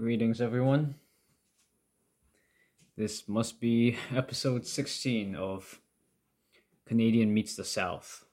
[0.00, 0.94] Greetings, everyone.
[2.96, 5.78] This must be episode 16 of
[6.86, 8.24] Canadian Meets the South.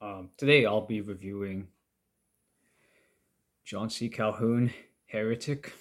[0.00, 1.66] Um, today I'll be reviewing
[3.64, 4.08] John C.
[4.08, 4.72] Calhoun,
[5.06, 5.72] Heretic,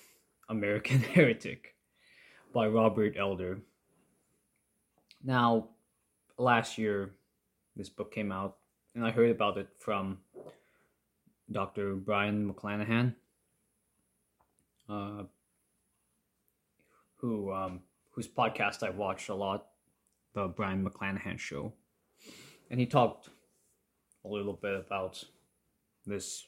[0.50, 1.76] American Heretic
[2.52, 3.60] by Robert Elder.
[5.24, 5.68] Now,
[6.40, 7.12] last year,
[7.76, 8.58] this book came out,
[8.96, 10.18] and I heard about it from
[11.52, 11.94] Dr.
[11.94, 13.14] Brion McClanahan,
[14.90, 15.24] uh,
[17.18, 19.68] who um, whose podcast I watched a lot,
[20.34, 21.74] the Brion McClanahan Show,
[22.70, 23.30] and he talked
[24.26, 25.24] a little bit about
[26.06, 26.46] this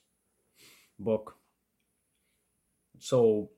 [0.99, 1.35] book.
[2.99, 3.49] So,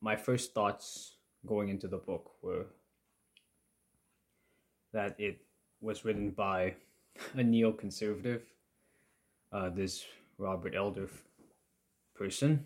[0.00, 2.66] my first thoughts going into the book were
[4.92, 5.40] that it
[5.80, 6.74] was written by
[7.34, 8.42] a neoconservative,
[9.52, 10.04] uh, this
[10.38, 11.08] Robert Elder
[12.14, 12.64] person,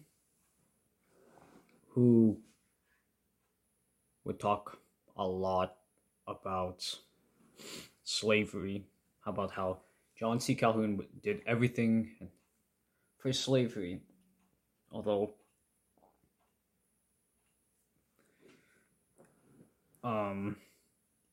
[1.97, 2.39] who
[4.23, 4.79] would talk
[5.17, 5.79] a lot
[6.29, 6.85] about
[8.05, 8.85] slavery,
[9.25, 9.79] about how
[10.15, 10.55] John C.
[10.55, 12.11] Calhoun did everything
[13.17, 14.03] for slavery,
[14.93, 15.33] although
[20.05, 20.57] um,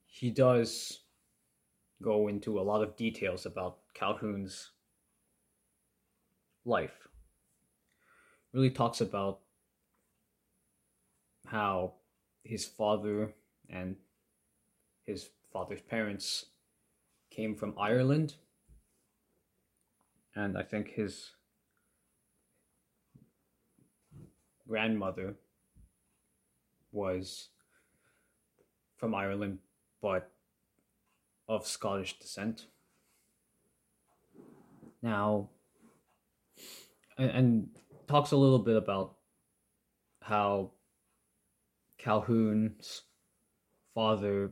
[0.06, 1.00] he does
[2.02, 4.72] go into a lot of details about Calhoun's
[6.64, 7.10] life.
[8.54, 9.43] Really talks about
[11.54, 11.94] how
[12.44, 13.32] his father
[13.70, 13.96] and
[15.04, 16.48] his father's parents
[17.30, 18.34] came from Ireland.
[20.36, 21.30] And I think his
[24.68, 25.36] grandmother
[26.92, 27.50] was
[28.98, 29.60] from Ireland,
[30.02, 30.32] but
[31.48, 32.66] of Scottish descent.
[35.04, 35.50] Now,
[37.16, 37.70] and, and
[38.08, 39.18] talks a little bit about
[40.20, 40.72] how
[42.04, 43.04] Calhoun's
[43.96, 44.52] father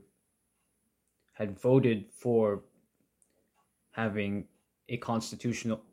[1.34, 2.62] had voted for
[3.92, 4.46] having
[4.88, 5.84] a constitutional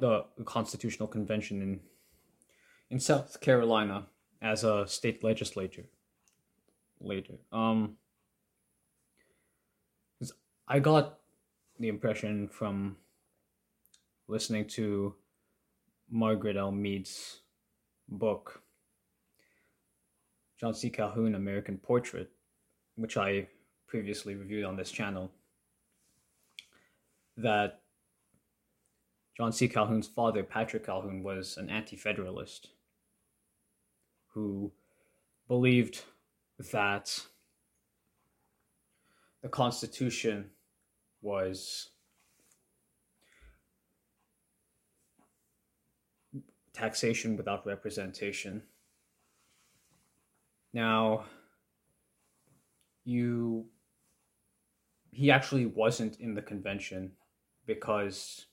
[0.00, 1.80] the constitutional convention in
[2.90, 4.06] in South Carolina
[4.42, 5.86] as a state legislature
[7.00, 7.34] later.
[7.52, 7.96] Um
[10.66, 11.20] I got
[11.78, 12.96] the impression from
[14.26, 15.14] listening to
[16.10, 16.72] Margaret L.
[16.72, 17.42] Mead's
[18.08, 18.63] book,
[20.64, 20.88] John C.
[20.88, 22.30] Calhoun American Portrait,
[22.96, 23.48] which I
[23.86, 25.30] previously reviewed on this channel,
[27.36, 27.82] that
[29.36, 29.68] John C.
[29.68, 32.70] Calhoun's father, Patrick Calhoun, was an anti federalist
[34.28, 34.72] who
[35.48, 36.00] believed
[36.72, 37.26] that
[39.42, 40.48] the Constitution
[41.20, 41.90] was
[46.72, 48.62] taxation without representation.
[50.74, 51.26] Now,
[53.04, 53.66] you
[55.12, 57.12] he actually wasn't in the convention
[57.64, 58.46] because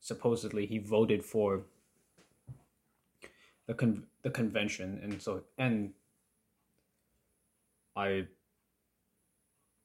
[0.00, 1.62] supposedly he voted for
[3.66, 4.98] the con- the convention.
[5.04, 5.92] And so and
[7.94, 8.26] I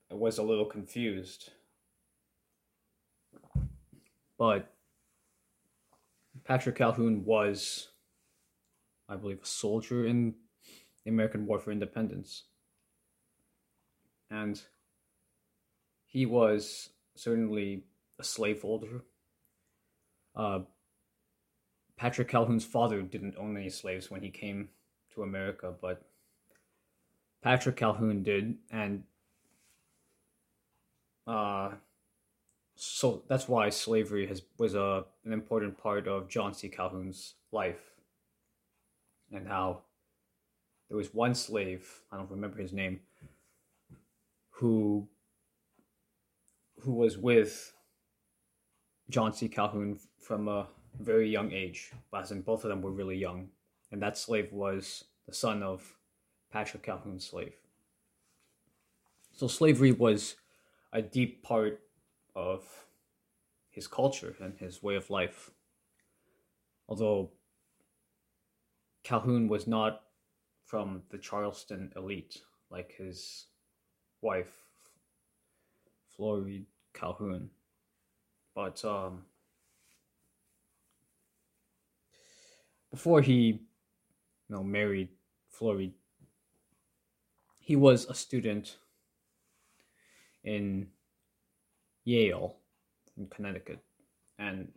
[0.09, 1.51] was a little confused.
[4.39, 4.73] But
[6.43, 7.89] Patrick Calhoun was,
[9.07, 10.33] I believe, a soldier in
[11.09, 12.43] the American War for Independence.
[14.29, 14.61] And
[16.05, 17.83] he was certainly
[18.19, 19.03] a slaveholder.
[20.35, 20.59] Uh,
[21.97, 24.69] Patrick Calhoun's father didn't own any slaves when he came
[25.13, 26.03] to America, but
[27.41, 29.03] Patrick Calhoun did, and
[31.25, 31.71] uh,
[32.75, 36.69] so that's why slavery has was a an important part of John C.
[36.69, 37.95] Calhoun's life,
[39.31, 39.81] and how
[40.89, 42.99] there was one slave I don't remember his name
[44.49, 45.07] who
[46.81, 47.73] who was with
[49.09, 49.47] John C.
[49.47, 50.67] Calhoun from a
[50.99, 53.49] very young age, as in both of them were really young,
[53.91, 55.95] and that slave was the son of
[56.51, 57.53] Patrick Calhoun's slave.
[59.33, 60.35] So slavery was
[60.91, 61.81] a deep part
[62.35, 62.63] of
[63.69, 65.51] his culture and his way of life.
[66.87, 67.31] Although
[69.03, 70.01] Calhoun was not
[70.69, 73.47] from the Charleston elite like his
[74.21, 74.53] wife,
[76.15, 77.49] Florrie Calhoun.
[78.53, 79.23] But um,
[82.91, 83.59] before he you
[84.47, 85.09] know, married
[85.49, 85.95] Florrie,
[87.57, 88.77] he was a student
[90.43, 90.87] in
[92.03, 92.57] Yale
[93.17, 93.79] in Connecticut.
[94.37, 94.71] And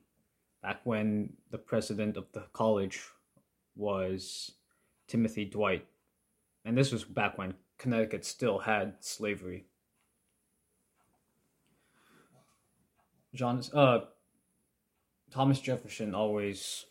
[0.63, 3.03] back when the president of the college
[3.77, 4.53] was
[5.13, 5.85] Timothy Dwight.
[6.65, 9.67] And this was back when Connecticut still had slavery.
[13.35, 14.07] John, uh,
[15.31, 16.87] Thomas Jefferson always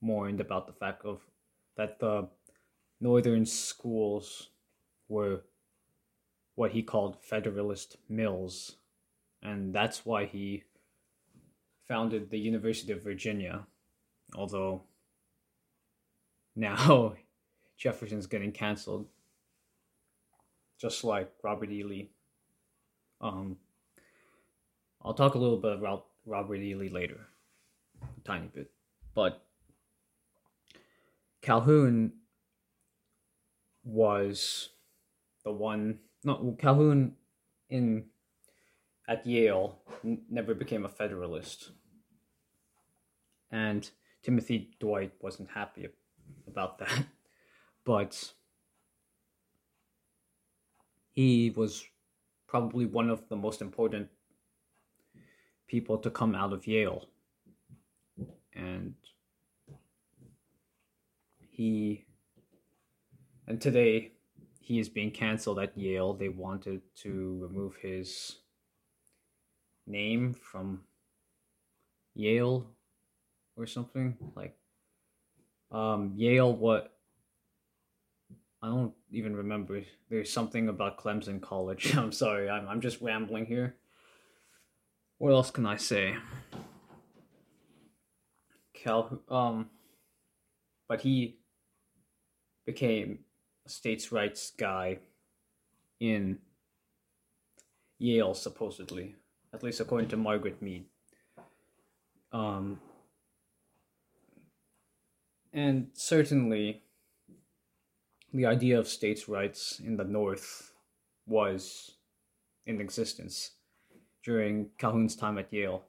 [0.00, 1.20] mourned about the fact of
[1.76, 2.28] that the
[3.00, 4.48] northern schools
[5.08, 5.42] were
[6.56, 8.78] what he called Federalist mills,
[9.44, 10.64] and that's why he
[11.86, 13.64] founded the University of Virginia.
[14.34, 14.82] Although
[16.60, 17.14] now
[17.78, 19.06] Jefferson's getting canceled,
[20.78, 21.82] just like Robert E.
[21.82, 22.10] Lee.
[23.20, 23.56] Um,
[25.02, 26.74] I'll talk a little bit about Robert E.
[26.74, 27.20] Lee later,
[28.02, 28.70] a tiny bit,
[29.14, 29.42] but
[31.40, 32.12] Calhoun
[33.82, 34.68] was
[35.44, 36.00] the one.
[36.22, 37.16] No, Calhoun
[37.70, 38.04] in
[39.08, 41.70] at Yale n- never became a Federalist,
[43.50, 43.88] and
[44.22, 45.88] Timothy Dwight wasn't happy
[46.50, 47.06] about that,
[47.84, 48.32] but
[51.12, 51.84] he was
[52.46, 54.08] probably one of the most important
[55.66, 57.08] people to come out of Yale,
[58.54, 58.94] and
[61.48, 62.04] he
[63.46, 64.12] and today
[64.60, 66.14] he is being canceled at Yale.
[66.14, 68.36] They wanted to remove his
[69.86, 70.82] name from
[72.14, 72.70] Yale
[73.56, 74.56] or something like
[75.70, 76.92] um Yale what
[78.62, 79.82] I don't even remember.
[80.08, 81.96] There's something about Clemson College.
[81.96, 82.48] I'm sorry.
[82.50, 83.76] I'm I'm just rambling here.
[85.18, 86.16] What else can I say?
[88.74, 89.70] Cal um
[90.88, 91.38] but he
[92.66, 93.20] became
[93.64, 94.98] a states' rights guy
[96.00, 96.38] in
[97.98, 99.14] Yale, supposedly,
[99.52, 100.86] at least according to Margaret Mead.
[102.32, 102.80] Um,
[105.52, 106.82] and certainly,
[108.32, 110.72] the idea of states' rights in the North
[111.26, 111.92] was
[112.66, 113.52] in existence
[114.22, 115.84] during Calhoun's time at Yale.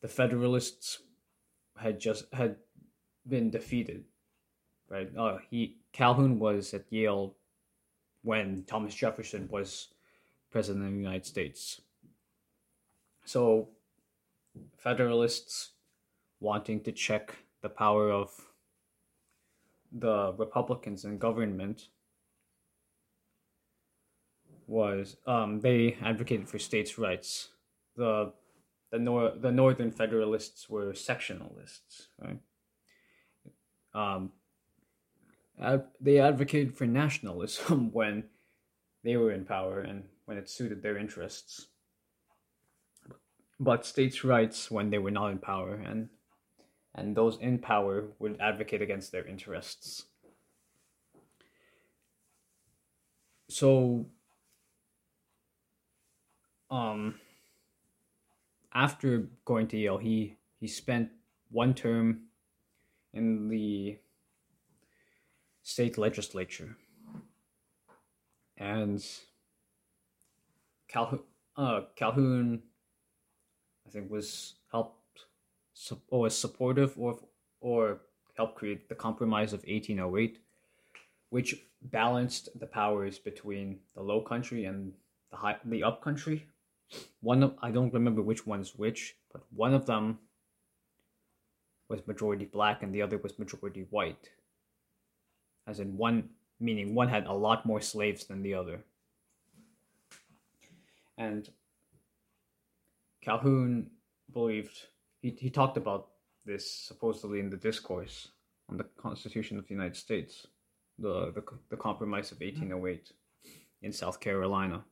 [0.00, 1.00] The Federalists
[1.76, 2.56] had just had
[3.26, 4.04] been defeated
[4.88, 5.10] right?
[5.16, 7.34] Uh, he Calhoun was at Yale
[8.22, 9.88] when Thomas Jefferson was
[10.50, 11.80] president of the United States.
[13.24, 13.68] So,
[14.76, 15.70] Federalists
[16.40, 18.30] wanting to check the power of
[19.94, 21.88] the Republicans in government
[24.66, 27.50] was um, they advocated for states' rights.
[27.96, 28.32] The
[28.90, 32.38] the nor- the Northern Federalists were sectionalists, right?
[33.94, 34.32] Um,
[36.00, 38.24] they advocated for nationalism when
[39.04, 41.68] they were in power and when it suited their interests,
[43.60, 46.08] but states' rights when they were not in power, and
[46.94, 50.04] and those in power would advocate against their interests.
[53.48, 54.06] So,
[56.70, 57.20] um,
[58.72, 61.10] after going to Yale, he he spent
[61.50, 62.22] one term
[63.12, 63.98] in the
[65.62, 66.76] state legislature.
[68.56, 69.04] And
[70.88, 71.20] Calhoun,
[71.56, 72.62] uh, Calhoun,
[73.86, 74.54] I think, was
[76.08, 77.18] or was supportive or
[77.60, 78.00] or
[78.36, 80.38] helped create the Compromise of 1808,
[81.30, 84.92] which balanced the powers between the Low Country and
[85.30, 86.46] the high, the Up Country.
[87.20, 90.18] One of I don't remember which one's which, but one of them
[91.88, 94.30] was majority black and the other was majority white
[95.66, 96.28] as in one
[96.60, 98.84] meaning one had a lot more slaves than the other.
[101.16, 101.48] And
[103.22, 103.90] Calhoun
[104.32, 104.86] believed
[105.24, 106.08] he, he talked about
[106.44, 108.28] this supposedly in the discourse
[108.68, 110.46] on the Constitution of the United States,
[110.98, 112.44] the the, the Compromise of hmm.
[112.44, 113.12] 1808
[113.80, 114.84] in South Carolina.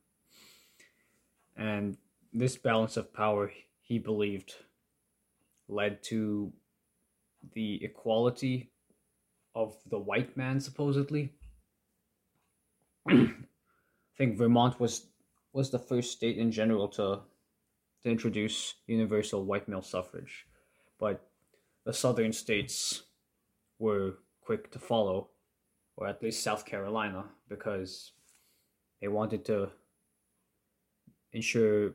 [1.55, 1.97] And
[2.33, 4.55] this balance of power, he believed,
[5.67, 6.51] led to
[7.53, 8.71] the equality
[9.53, 11.31] of the white man supposedly.
[13.07, 13.33] I
[14.17, 15.05] think Vermont was
[15.53, 17.19] was the first state in general to
[18.03, 20.45] to introduce universal white male suffrage,
[20.99, 21.27] but
[21.85, 23.03] the southern states
[23.79, 25.29] were quick to follow,
[25.95, 28.11] or at least South Carolina, because
[29.01, 29.69] they wanted to
[31.31, 31.93] ensure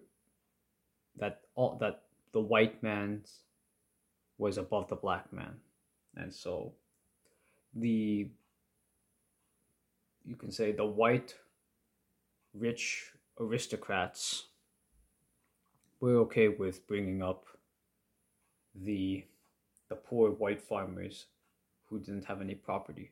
[1.16, 3.22] that all that the white man
[4.38, 5.56] was above the black man,
[6.16, 6.72] and so
[7.74, 8.28] the
[10.24, 11.34] you can say the white
[12.54, 14.48] rich aristocrats
[16.00, 17.46] were okay with bringing up
[18.74, 19.24] the
[19.88, 21.26] the poor white farmers
[21.86, 23.10] who didn't have any property.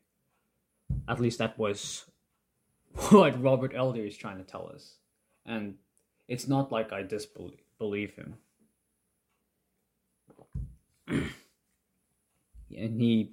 [1.09, 2.05] At least that was
[3.11, 4.97] what Robert Elder is trying to tell us.
[5.45, 5.76] And
[6.28, 8.35] it's not like I disbelieve him.
[11.09, 13.33] and he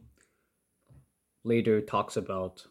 [1.44, 2.66] later talks about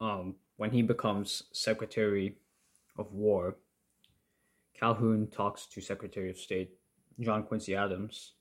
[0.00, 2.36] um, when he becomes Secretary
[2.96, 3.56] of War,
[4.78, 6.70] Calhoun talks to Secretary of State
[7.20, 8.34] John Quincy Adams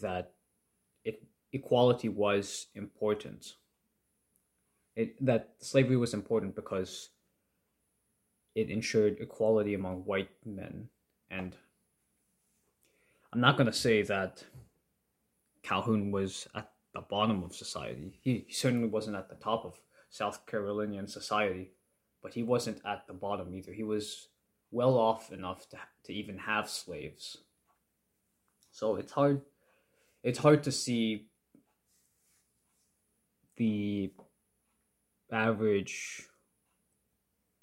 [0.00, 0.32] that
[1.04, 3.54] it, equality was important.
[4.94, 7.10] It, that slavery was important because
[8.54, 10.88] it ensured equality among white men.
[11.30, 11.56] And
[13.32, 14.44] I'm not going to say that
[15.62, 18.18] Calhoun was at the bottom of society.
[18.20, 19.80] He, he certainly wasn't at the top of
[20.10, 21.72] South Carolinian society,
[22.22, 23.72] but he wasn't at the bottom either.
[23.72, 24.28] He was
[24.72, 27.36] well off enough to, to even have slaves.
[28.72, 29.42] So it's hard
[30.24, 31.26] it's hard to see
[33.56, 34.10] the
[35.30, 36.28] average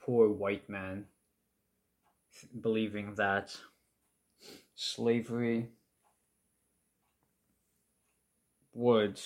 [0.01, 1.05] poor white man
[2.61, 3.55] believing that
[4.75, 5.67] slavery
[8.73, 9.19] would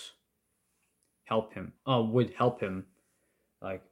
[1.26, 2.86] help him uh would help him
[3.62, 3.84] like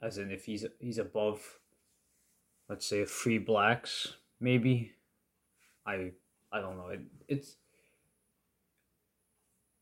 [0.00, 1.58] as in if he's he's above
[2.72, 4.92] let's say free blacks maybe.
[5.84, 6.12] I
[6.50, 6.88] i don't know.
[6.88, 7.56] It, it's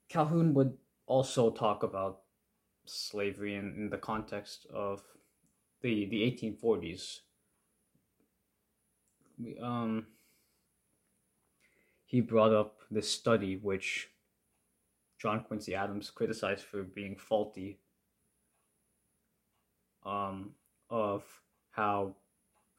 [0.09, 2.23] calhoun would also talk about
[2.87, 5.03] slavery in, in the context of
[5.83, 7.21] the the 1840s
[9.39, 10.07] we, um
[12.07, 14.09] he brought up this study which
[15.21, 17.79] John Quincy Adams criticized for being faulty
[20.05, 20.55] um,
[20.89, 21.23] of
[21.71, 22.17] how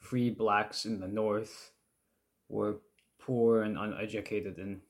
[0.02, 1.72] free blacks in the North
[2.50, 2.82] were
[3.20, 4.82] poor and uneducated, and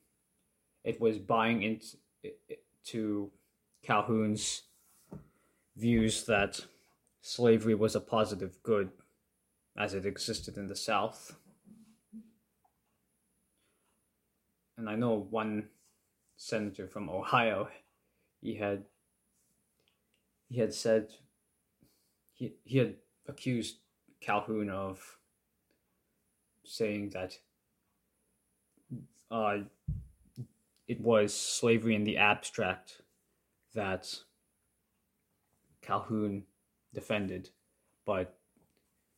[0.82, 3.30] it was buying into
[3.82, 4.62] Calhoun's
[5.76, 6.60] views that
[7.20, 8.90] slavery was a positive good
[9.76, 11.36] as it existed in the South.
[14.76, 15.68] And I know one
[16.36, 17.68] senator from Ohio,
[18.40, 18.84] he had
[20.48, 21.08] he had said
[22.34, 23.76] he, he had accused
[24.22, 25.18] Calhoun of
[26.64, 27.38] saying that
[29.30, 29.58] uh,
[30.86, 33.02] it was slavery in the abstract
[33.74, 34.14] that
[35.80, 36.44] Calhoun
[36.94, 37.50] defended,
[38.06, 38.38] but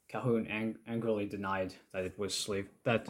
[0.08, 3.08] Calhoun ang- angrily denied that it was slave that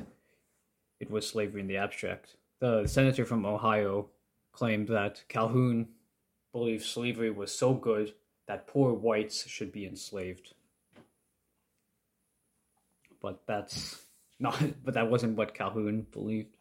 [1.00, 2.36] it was slavery in the abstract.
[2.60, 4.08] The senator from Ohio
[4.52, 5.88] claimed that Calhoun
[6.52, 8.14] believed slavery was so good
[8.46, 10.54] that poor whites should be enslaved.
[13.24, 14.02] But that's
[14.38, 16.58] not but that wasn't what Calhoun believed.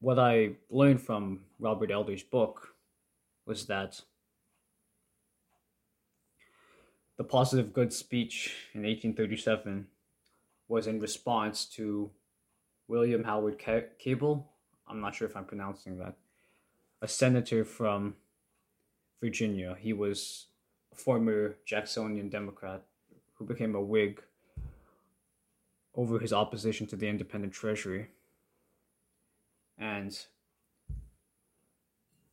[0.00, 2.74] What I learned from Robert Elder's book
[3.44, 4.00] was that
[7.18, 9.86] the positive good speech in 1837
[10.66, 12.10] was in response to
[12.88, 13.62] William Howard
[13.98, 14.50] Cable.
[14.88, 16.14] I'm not sure if I'm pronouncing that.
[17.02, 18.16] A senator from
[19.20, 19.76] Virginia.
[19.78, 20.46] He was
[20.90, 22.82] a former Jacksonian Democrat
[23.36, 24.22] who became a Whig
[25.94, 28.08] over his opposition to the independent treasury.
[29.78, 30.12] And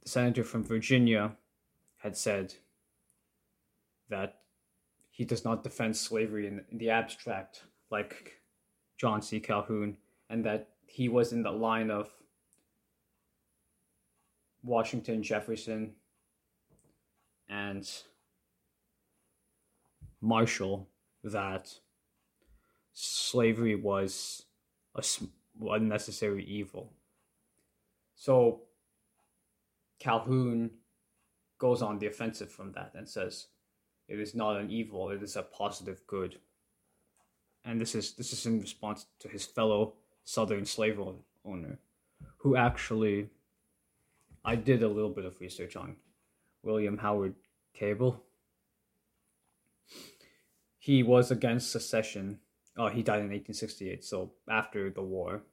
[0.02, 1.36] the senator from Virginia
[1.98, 2.56] had said
[4.10, 4.40] that
[5.12, 8.42] he does not defend slavery in, the abstract like
[8.98, 9.40] John C.
[9.40, 9.98] Calhoun,
[10.30, 12.10] and that he was in the line of
[14.64, 15.94] Washington, Jefferson,
[17.50, 17.90] and
[20.22, 20.88] Marshall
[21.24, 21.74] that
[22.94, 24.46] slavery was
[24.96, 25.04] a
[25.62, 26.94] unnecessary evil.
[28.16, 28.62] So
[30.00, 30.72] Calhoun
[31.58, 33.48] goes on the offensive from that and says
[34.08, 36.40] it is not an evil, it is a positive good.
[37.66, 39.94] And this is this is in response to his fellow
[40.26, 41.00] southern slave
[41.46, 41.80] owner
[42.38, 43.30] who actually
[44.44, 45.96] I did a little bit of research on
[46.64, 47.36] William Howard
[47.74, 48.22] Cable.
[50.84, 52.40] He was against secession.
[52.78, 55.44] Oh, he died in 1868, so after the war.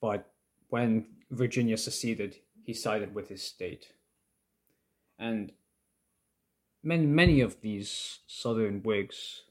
[0.00, 0.30] But
[0.68, 3.86] when Virginia seceded, he sided with his state.
[5.18, 5.50] And
[6.84, 9.42] many, many of these Southern Whigs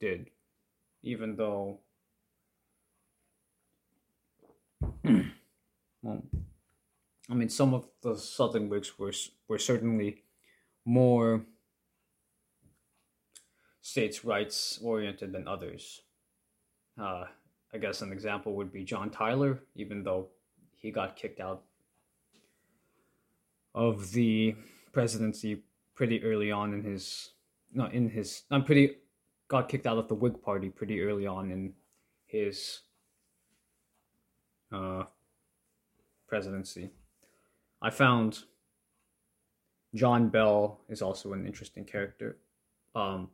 [0.00, 0.30] did,
[1.02, 1.80] even though.
[5.04, 6.22] well,
[7.28, 9.12] I mean, some of the Southern Whigs were
[9.48, 10.24] were certainly
[10.86, 11.44] more
[13.82, 16.02] states' rights oriented than others.
[17.00, 17.24] Uh,
[17.72, 20.28] I guess an example would be John Tyler, even though
[20.76, 21.62] he got kicked out
[23.74, 24.54] of the
[24.92, 25.62] presidency
[25.94, 27.30] pretty early on in his
[27.72, 28.96] not in his not pretty
[29.48, 31.72] got kicked out of the Whig Party pretty early on in
[32.26, 32.80] his
[34.72, 35.04] uh,
[36.26, 36.90] presidency.
[37.82, 38.44] I found
[39.94, 42.38] John Bell is also an interesting character.
[42.94, 43.28] Um,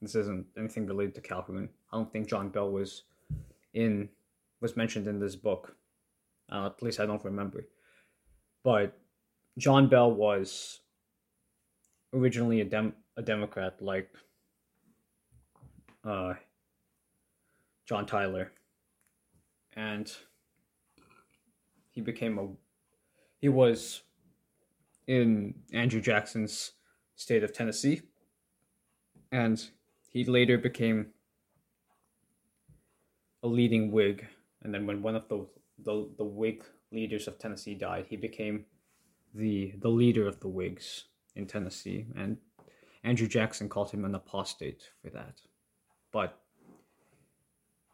[0.00, 1.68] this isn't anything related to Calhoun.
[1.92, 3.04] I don't think John Bell was
[3.72, 4.08] in
[4.60, 5.76] was mentioned in this book.
[6.50, 7.66] Uh, at least I don't remember.
[8.62, 8.98] But
[9.58, 10.80] John Bell was
[12.12, 14.10] originally a dem a Democrat, like
[16.04, 16.34] uh,
[17.86, 18.52] John Tyler,
[19.74, 20.10] and
[21.90, 22.48] he became a
[23.40, 24.02] he was
[25.06, 26.72] in Andrew Jackson's
[27.14, 28.02] state of Tennessee,
[29.30, 29.70] and
[30.14, 31.08] he later became
[33.42, 34.26] a leading Whig.
[34.62, 35.46] And then when one of the
[35.78, 38.64] the, the Whig leaders of Tennessee died, he became
[39.34, 41.04] the the leader of the Whigs
[41.34, 42.38] in Tennessee, and
[43.02, 45.40] Andrew Jackson called him an apostate for that.
[46.12, 46.38] But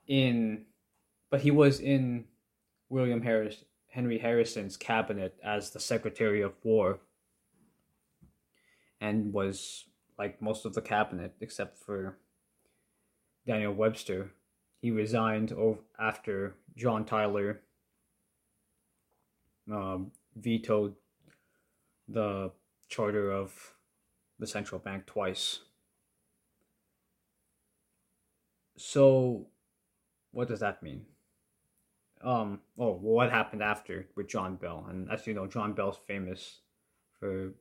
[0.07, 0.67] in
[1.31, 2.27] but he was in
[2.91, 7.01] William Harris Henry Harrison's cabinet as the Secretary of War
[9.01, 9.87] and was
[10.21, 12.19] like most of the cabinet except for
[13.47, 14.33] Daniel Webster.
[14.83, 15.55] He resigned
[15.99, 17.63] after John Tyler
[19.73, 20.95] um, vetoed
[22.07, 22.51] the
[22.89, 23.73] charter of
[24.39, 25.61] the central bank twice.
[28.77, 29.47] So,
[30.33, 31.07] what does that mean?
[32.23, 34.87] Um, oh, what happened after with John Bell?
[34.91, 36.61] And as you know, John Bell's famous
[37.19, 37.53] for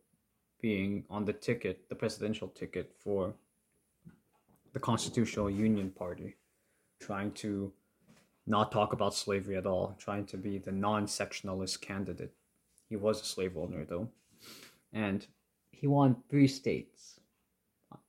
[0.62, 3.34] being on the ticket, the presidential ticket for
[4.74, 6.36] the Constitutional Union Party,
[7.00, 7.72] trying to
[8.46, 12.34] not talk about slavery at all, trying to be the non sectionalist candidate.
[12.88, 14.10] He was a slave owner, though
[14.94, 15.26] and
[15.72, 17.20] he won three states.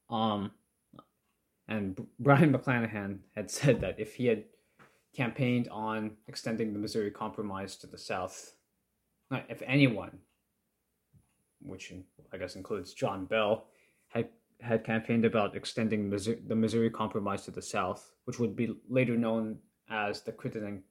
[0.09, 0.53] Um,
[1.69, 4.45] and Brion McClanahan had said that if he had
[5.15, 8.55] campaigned on extending the Missouri Compromise to the South,
[9.49, 10.19] if anyone,
[11.63, 11.93] which
[12.33, 13.67] I guess includes John Bell,
[14.09, 14.29] had
[14.61, 19.17] had campaigned about extending Missouri, the Missouri Compromise to the South, which would be later
[19.17, 20.83] known as the Crittenden,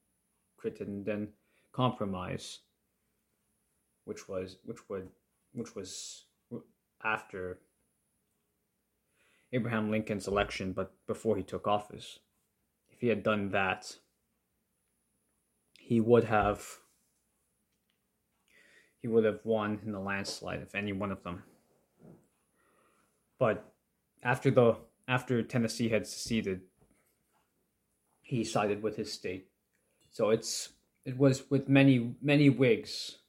[0.57, 1.29] Crittenden
[1.71, 2.59] Compromise,
[4.05, 5.09] which was which would
[5.53, 6.25] which was
[7.03, 7.59] after
[9.51, 12.19] Abraham Lincoln's election, but before he took office.
[12.89, 13.97] If he had done that,
[15.79, 16.65] he would have
[19.01, 21.43] he would have won in the landslide if any one of them.
[23.37, 23.73] But
[24.23, 26.61] after the after Tennessee had seceded,
[28.21, 29.47] he sided with his state.
[30.11, 30.69] So it's
[31.05, 33.19] it was with many many Whigs,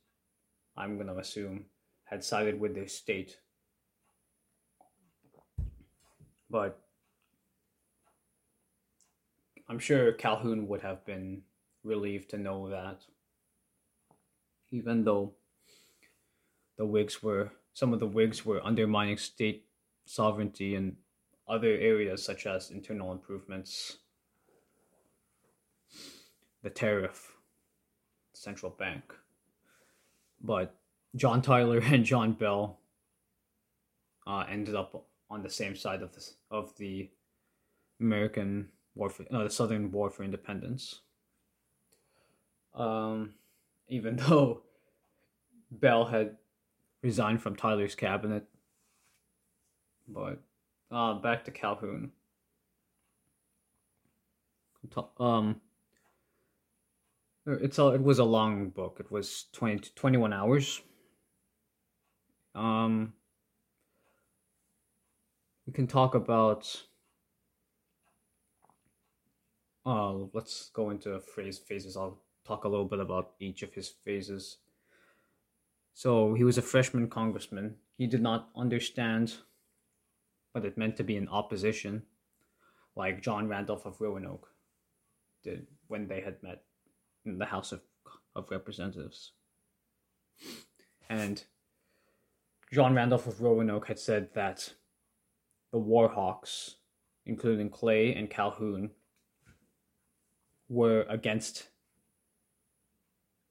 [0.76, 1.66] I'm gonna assume,
[2.04, 3.38] had sided with the state.
[6.50, 6.80] But
[9.68, 11.42] I'm sure Calhoun would have been
[11.84, 13.02] relieved to know that,
[14.72, 15.34] even though
[16.80, 19.66] the Whigs were, some of the Whigs were undermining state
[20.06, 20.96] sovereignty in
[21.46, 23.98] other areas such as internal improvements,
[26.62, 27.34] the tariff,
[28.32, 29.12] central bank.
[30.40, 30.74] But
[31.14, 32.78] John Tyler and John Bell
[34.26, 37.10] uh, ended up on the same side of the of the
[38.00, 41.02] American war for uh, the Southern War for Independence.
[42.74, 43.34] Um,
[43.86, 44.62] even though
[45.70, 46.36] Bell had
[47.02, 48.44] resigned from Tyler's cabinet,
[50.08, 50.40] but
[50.90, 52.12] uh, back to Calhoun.
[55.18, 55.60] Um,
[57.46, 58.96] it's a, it was a long book.
[59.00, 60.82] It was 20 21 hours.
[62.54, 63.12] Um,
[65.66, 66.84] we can talk about.
[69.86, 71.96] Uh, let's go into phrase phases.
[71.96, 74.58] I'll talk a little bit about each of his phases.
[75.94, 77.76] So he was a freshman congressman.
[77.98, 79.34] He did not understand
[80.52, 82.02] what it meant to be in opposition,
[82.96, 84.48] like John Randolph of Roanoke
[85.42, 86.62] did when they had met
[87.24, 87.80] in the House of,
[88.34, 89.32] of Representatives.
[91.08, 91.44] And
[92.72, 94.74] John Randolph of Roanoke had said that
[95.72, 96.76] the Warhawks,
[97.26, 98.90] including Clay and Calhoun,
[100.68, 101.68] were against.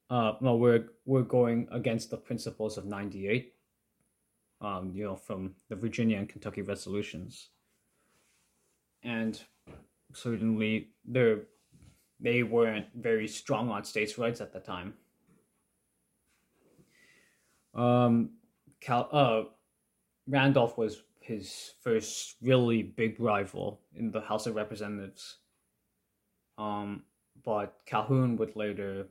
[0.10, 3.54] Uh, no, we're we're going against the principles of '98.
[4.62, 7.50] Um, you know, from the Virginia and Kentucky resolutions,
[9.04, 9.40] and
[10.14, 11.42] certainly there
[12.20, 14.96] they weren't very strong on states' rights at the time.
[17.74, 18.32] Um,
[18.82, 19.44] Cal, uh,
[20.28, 25.38] Randolph was his first really big rival in the House of Representatives.
[26.58, 27.04] Um,
[27.46, 29.08] but Calhoun would later,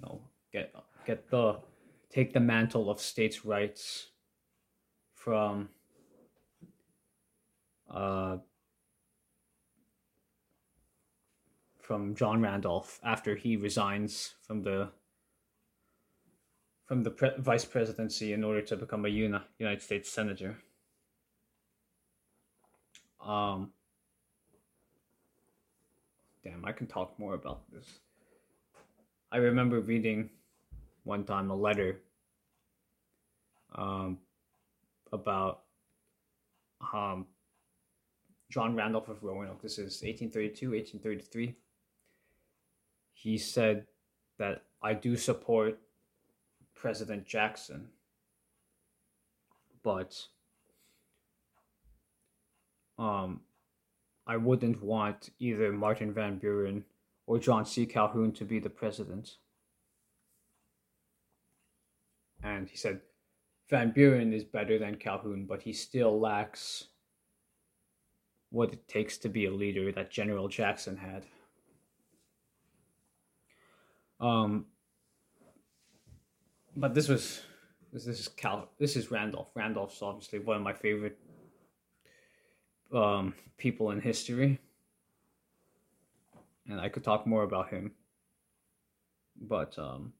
[0.00, 0.20] know,
[0.52, 0.74] get
[1.06, 1.60] get the
[2.10, 4.08] take the mantle of states' rights
[5.14, 5.68] from
[7.90, 8.38] uh,
[11.80, 14.90] from John Randolph after he resigns from the
[16.86, 20.56] from the pre- vice presidency in order to become a uni- United States senator.
[23.24, 23.72] Um,
[26.42, 27.86] damn, I can talk more about this.
[29.32, 30.30] I remember reading
[31.04, 32.00] one time a letter
[33.74, 34.18] um,
[35.12, 35.62] about
[36.92, 37.26] um,
[38.50, 39.62] John Randolph of Roanoke.
[39.62, 41.54] This is 1832, 1833
[43.22, 43.86] he said
[44.38, 45.78] that I do support
[46.74, 47.88] President Jackson,
[49.82, 50.18] but
[52.98, 53.40] um,
[54.26, 56.82] I wouldn't want either Martin Van Buren
[57.30, 57.86] or John C.
[57.86, 59.36] Calhoun to be the president.
[62.42, 63.02] And he said
[63.68, 66.88] Van Buren is better than Calhoun, but he still lacks
[68.50, 71.24] what it takes to be a leader that General Jackson had.
[74.18, 74.66] Um,
[76.74, 77.42] but this was
[77.92, 79.50] this, this is Cal this is Randolph.
[79.54, 81.16] Randolph's obviously one of my favorite
[82.92, 84.58] um, people in history,
[86.70, 87.92] and I could talk more about him.
[89.40, 90.12] But um,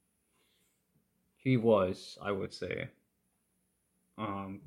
[1.37, 2.89] he was, I would say,
[4.19, 4.61] um,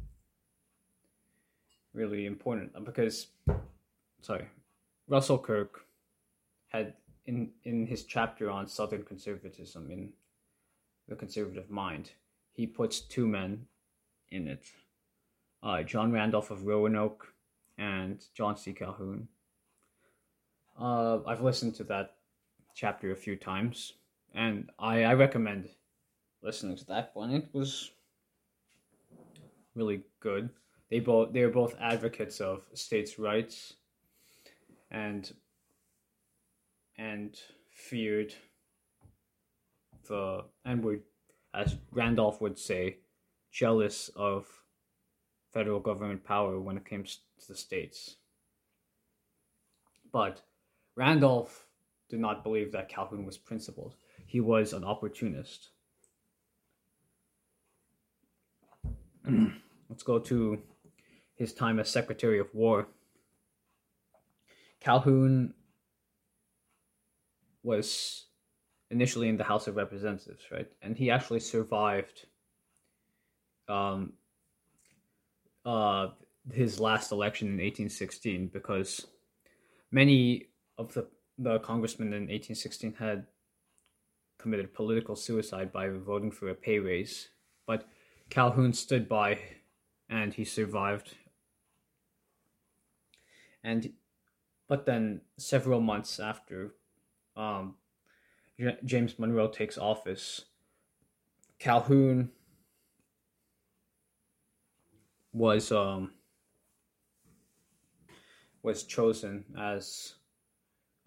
[1.93, 3.27] really important because,
[4.21, 4.45] sorry,
[5.07, 5.85] Russell Kirk
[6.67, 6.93] had
[7.25, 10.13] in in his chapter on Southern conservatism in
[11.07, 12.11] the conservative mind,
[12.53, 13.67] he puts two men
[14.29, 14.65] in it,
[15.61, 17.33] uh, John Randolph of Roanoke
[17.77, 18.73] and John C.
[18.73, 19.27] Calhoun.
[20.79, 22.15] Uh, I've listened to that
[22.75, 23.93] chapter a few times,
[24.33, 25.69] and I, I recommend
[26.41, 27.31] listening to that one.
[27.31, 27.91] It was
[29.75, 30.49] really good.
[30.89, 33.73] They both they are both advocates of states' rights,
[34.91, 35.31] and
[36.97, 37.39] and
[37.71, 38.33] feared
[40.07, 41.01] the and would
[41.53, 42.97] as Randolph would say
[43.51, 44.47] jealous of
[45.51, 48.17] federal government power when it comes to the states.
[50.12, 50.41] But
[50.95, 51.67] Randolph
[52.10, 53.95] did not believe that Calhoun was principled.
[54.27, 55.69] He was an opportunist.
[59.89, 60.62] Let's go to
[61.36, 62.88] his time as Secretary of War.
[64.79, 65.53] Calhoun
[67.63, 68.25] was
[68.91, 70.67] initially in the House of Representatives, right?
[70.82, 72.27] And he actually survived
[73.67, 74.13] um,
[75.65, 76.10] uh,
[76.51, 79.08] his last election in 1816 because
[79.91, 81.07] many of the,
[81.38, 83.27] the congressmen in 1816 had
[84.39, 87.29] committed political suicide by voting for a pay raise.
[87.65, 87.88] But
[88.29, 89.39] Calhoun stood by
[90.09, 91.15] and he survived.
[93.63, 93.93] And
[94.67, 96.73] but then several months after
[97.36, 97.75] um,
[98.59, 100.45] J- James Monroe takes office,
[101.59, 102.31] Calhoun
[105.31, 106.12] was um,
[108.62, 110.15] was chosen as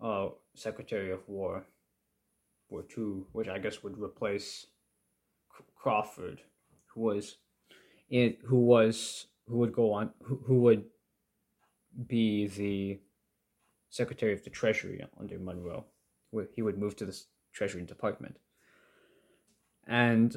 [0.03, 1.67] uh, Secretary of War,
[2.69, 4.67] War Two, which I guess would replace
[5.77, 6.41] Crawford,
[6.95, 7.37] who was
[8.09, 10.85] it, who was who would go on, who, who would
[12.07, 13.01] be the
[13.91, 15.87] Secretary of the Treasury under Monroe
[16.55, 17.19] he would move to the
[17.53, 18.37] Treasury Department.
[19.87, 20.37] And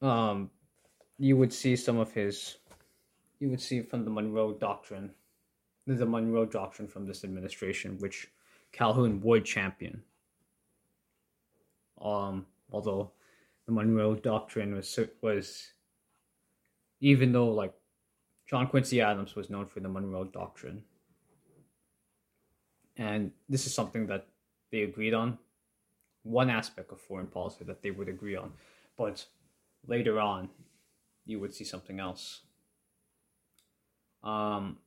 [0.00, 0.50] um,
[1.18, 2.56] you would see some of his,
[3.38, 5.10] you would see from the Monroe Doctrine,
[5.86, 8.28] the Monroe Doctrine from this administration, which
[8.72, 10.02] Calhoun would champion.
[12.00, 13.12] Um, although
[13.66, 15.68] the Monroe Doctrine was was,
[17.00, 17.72] even though like
[18.48, 20.82] John Quincy Adams was known for the Monroe Doctrine,
[22.96, 24.26] and this is something that
[24.72, 25.38] they agreed on.
[26.24, 28.52] One aspect of foreign policy that they would agree on,
[28.96, 29.24] but
[29.86, 30.48] later on,
[31.24, 32.40] you would see something else.
[34.24, 34.78] Um,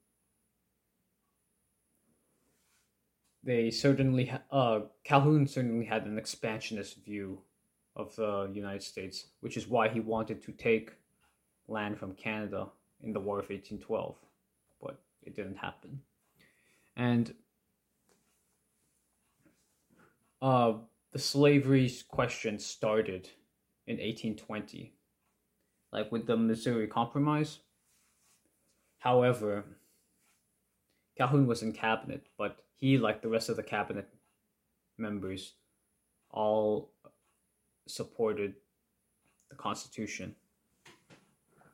[3.49, 7.41] they certainly, uh, Calhoun certainly had an expansionist view
[7.95, 10.91] of the United States, which is why he wanted to take
[11.67, 12.67] land from Canada
[13.01, 14.15] in the War of 1812,
[14.79, 15.99] but it didn't happen.
[16.95, 17.33] And
[20.43, 20.73] uh,
[21.11, 23.29] the slavery question started
[23.87, 24.93] in 1820,
[25.91, 27.61] like with the Missouri Compromise.
[28.99, 29.65] However,
[31.17, 34.07] Calhoun was in cabinet, but he, like the rest of the cabinet
[34.97, 35.53] members,
[36.31, 36.91] all
[37.87, 38.55] supported
[39.49, 40.35] the Constitution.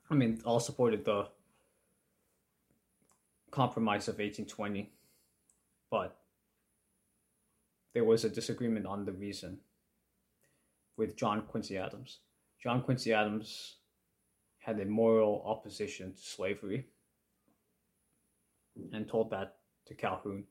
[0.10, 1.28] I mean, all supported the
[3.52, 4.92] Compromise of 1820,
[5.90, 6.18] but
[7.94, 9.60] there was a disagreement on the reason
[10.98, 12.20] with John Quincy Adams.
[12.62, 13.76] John Quincy Adams
[14.60, 16.88] had a moral opposition to slavery
[18.92, 20.44] and told that to Calhoun.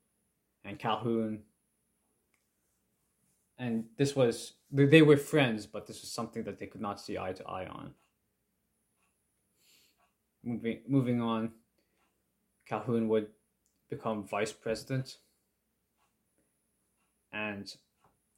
[0.64, 1.40] And Calhoun,
[3.58, 7.18] and this was, they were friends, but this was something that they could not see
[7.18, 7.92] eye to eye on.
[10.42, 11.52] Moving, moving on,
[12.66, 13.28] Calhoun would
[13.90, 15.18] become vice president.
[17.32, 17.74] And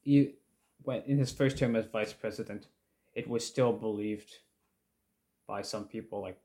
[0.03, 0.35] he,
[0.83, 2.67] when in his first term as vice president,
[3.15, 4.39] it was still believed
[5.47, 6.39] by some people, like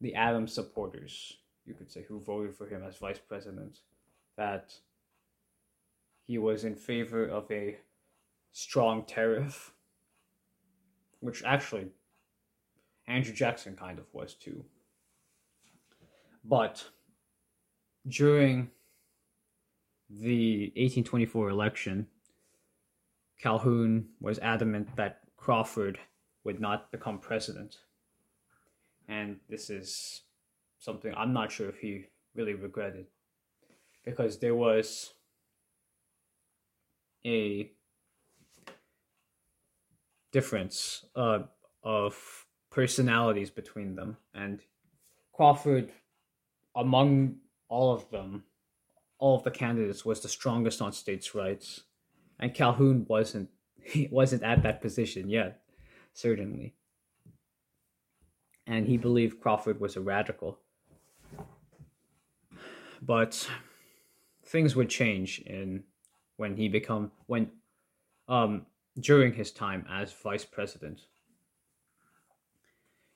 [0.00, 1.36] the Adams supporters,
[1.66, 3.80] you could say, who voted for him as vice president,
[4.38, 4.72] that
[6.26, 7.76] he was in favor of a
[8.52, 9.74] strong tariff,
[11.20, 11.88] which actually
[13.06, 14.64] Andrew Jackson kind of was too.
[16.44, 16.84] But
[18.06, 18.70] during
[20.08, 22.06] the 1824 election,
[23.40, 25.98] Calhoun was adamant that Crawford
[26.44, 27.78] would not become president.
[29.08, 30.22] And this is
[30.78, 33.06] something I'm not sure if he really regretted
[34.08, 35.12] because there was
[37.26, 37.70] a
[40.32, 41.40] difference uh,
[41.82, 44.16] of personalities between them.
[44.34, 44.60] And
[45.32, 45.92] Crawford
[46.74, 47.36] among
[47.68, 48.44] all of them,
[49.18, 51.82] all of the candidates was the strongest on states' rights,
[52.38, 53.50] and Calhoun wasn't.
[53.88, 55.62] He wasn't at that position yet,
[56.12, 56.74] certainly.
[58.66, 60.58] And he believed Crawford was a radical.
[63.00, 63.48] But
[64.48, 65.84] things would change in
[66.36, 67.50] when he become when
[68.28, 68.66] um
[69.00, 71.02] during his time as vice president.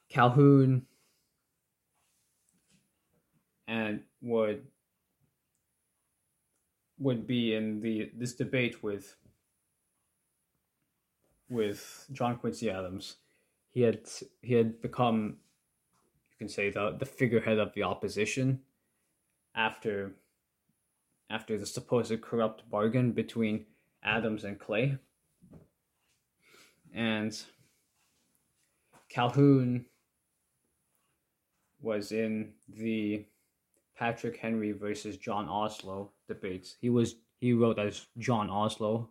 [0.08, 0.86] Calhoun
[3.66, 4.62] and would
[6.98, 9.16] would be in the this debate with
[11.48, 13.16] with John Quincy Adams.
[13.70, 14.00] He had
[14.42, 15.38] he had become
[16.30, 18.60] you can say the the figurehead of the opposition
[19.54, 20.14] after
[21.32, 23.64] after the supposed corrupt bargain between
[24.04, 24.98] Adams and Clay.
[26.94, 27.34] And
[29.08, 29.86] Calhoun
[31.80, 33.24] was in the
[33.96, 36.76] Patrick Henry versus John Onslow debates.
[36.80, 39.08] He was he wrote as John Onslow,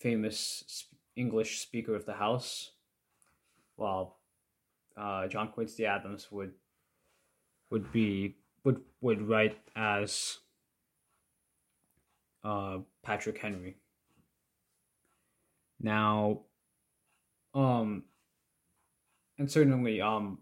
[0.00, 2.70] famous English Speaker of the House,
[3.76, 4.18] while
[4.96, 6.52] uh, John Quincy Adams would
[7.70, 10.38] would be would would write as
[12.44, 13.76] uh, Patrick Henry.
[15.80, 16.40] Now,
[17.54, 18.04] um,
[19.38, 20.38] and certainly, um,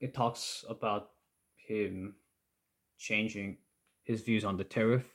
[0.00, 1.10] it talks about
[1.56, 2.14] him
[2.98, 3.58] changing
[4.04, 5.06] his views on the tariff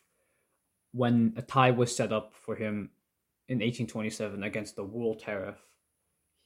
[0.91, 2.89] when a tie was set up for him
[3.49, 5.57] in 1827 against the wool tariff.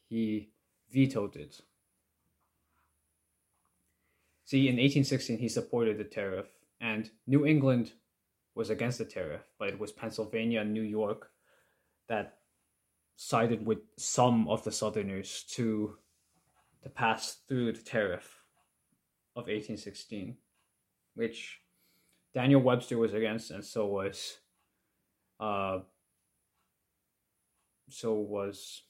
[0.10, 0.50] He
[0.92, 1.62] vetoed it.
[4.46, 6.48] See, in 1816, he supported the tariff,
[6.82, 7.94] and New England
[8.56, 11.30] was against the tariff, but it was Pennsylvania and New York
[12.10, 12.40] that
[13.16, 15.98] sided with some of the Southerners to
[16.84, 18.42] to pass through the tariff
[19.36, 20.36] of 1816
[21.16, 21.62] which
[22.34, 24.38] Daniel Webster was against, and so was,
[25.40, 25.80] uh,
[27.90, 28.84] so was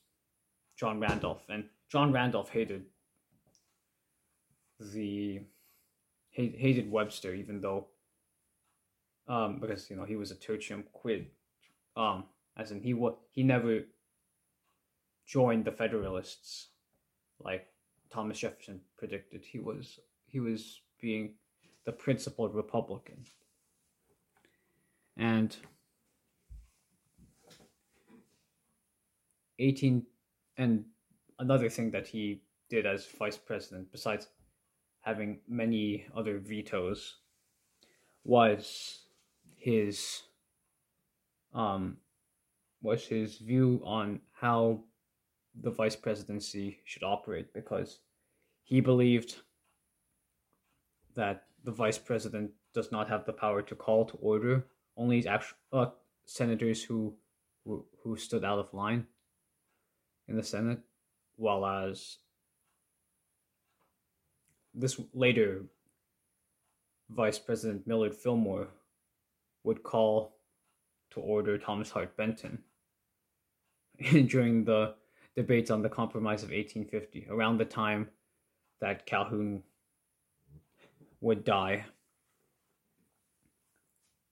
[0.78, 2.86] John Randolph, and John Randolph hated
[4.80, 5.42] the
[6.30, 7.88] hated Webster, even though,
[9.32, 11.28] um, because you know he was a tertium quid,
[11.96, 12.26] um,
[12.58, 13.80] as in he was he never
[15.26, 16.68] joined the Federalists,
[17.40, 17.68] like
[18.12, 19.46] Thomas Jefferson predicted.
[19.46, 21.36] He was he was being
[21.86, 23.24] the principled Republican.
[25.18, 25.56] And
[29.60, 30.06] 18
[30.58, 30.86] and
[31.40, 34.28] another thing that he did as vice president besides
[35.02, 37.18] having many other vetoes
[38.24, 39.02] was
[39.62, 40.24] his
[41.54, 41.98] um
[42.82, 44.80] was his view on how
[45.62, 48.00] the vice presidency should operate because
[48.64, 49.36] he believed
[51.16, 54.66] that the vice president does not have the power to call to order.
[54.98, 55.86] Only actual uh,
[56.26, 57.14] senators who
[57.64, 59.06] who, who stood out of line
[60.28, 60.80] in the Senate,
[61.36, 62.18] while as
[64.74, 65.66] this later
[67.10, 68.70] Vice President Millard Fillmore
[69.64, 70.38] would call
[71.12, 72.60] to order Thomas Hart Benton
[74.28, 74.96] during the
[75.36, 78.10] debates on the Compromise of 1850, around the time
[78.80, 79.64] that Calhoun
[81.22, 81.86] would die.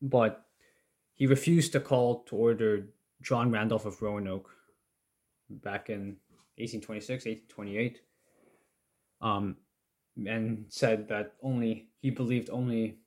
[0.02, 0.46] But
[1.14, 2.88] he refused to call to order
[3.22, 4.50] John Randolph of Roanoke
[5.50, 6.18] back in
[6.58, 8.02] 1826, 1828,
[9.22, 9.58] um,
[10.26, 12.98] and said that only he believed only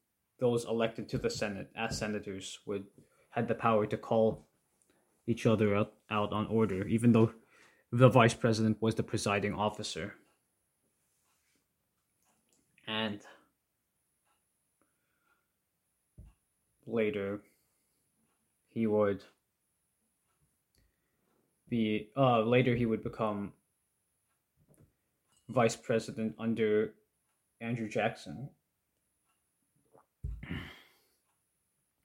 [0.42, 2.84] those elected to the Senate as senators would
[3.30, 4.44] had the power to call
[5.24, 7.32] each other out, out on order, even though
[7.92, 10.14] the vice president was the presiding officer.
[12.88, 13.20] And
[16.86, 17.40] later,
[18.68, 19.22] he would
[21.68, 23.52] be uh later he would become
[25.48, 26.94] vice president under
[27.60, 28.50] Andrew Jackson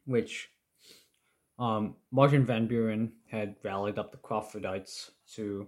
[0.07, 0.49] which
[1.59, 5.67] um, Martin Van Buren had rallied up the Crawfordites to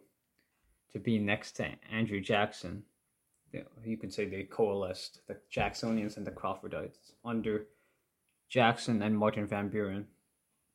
[0.92, 2.84] to be next to Andrew Jackson.
[3.84, 7.68] You could say they coalesced, the Jacksonians and the Crawfordites, under
[8.48, 10.08] Jackson and Martin Van Buren.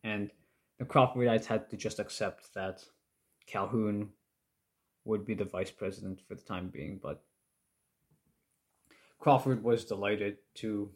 [0.05, 0.31] And
[0.79, 2.85] the Crawfordites had to just accept that
[3.47, 4.11] Calhoun
[5.05, 7.23] would be the vice president for the time being, but
[9.19, 10.91] Crawford was delighted to,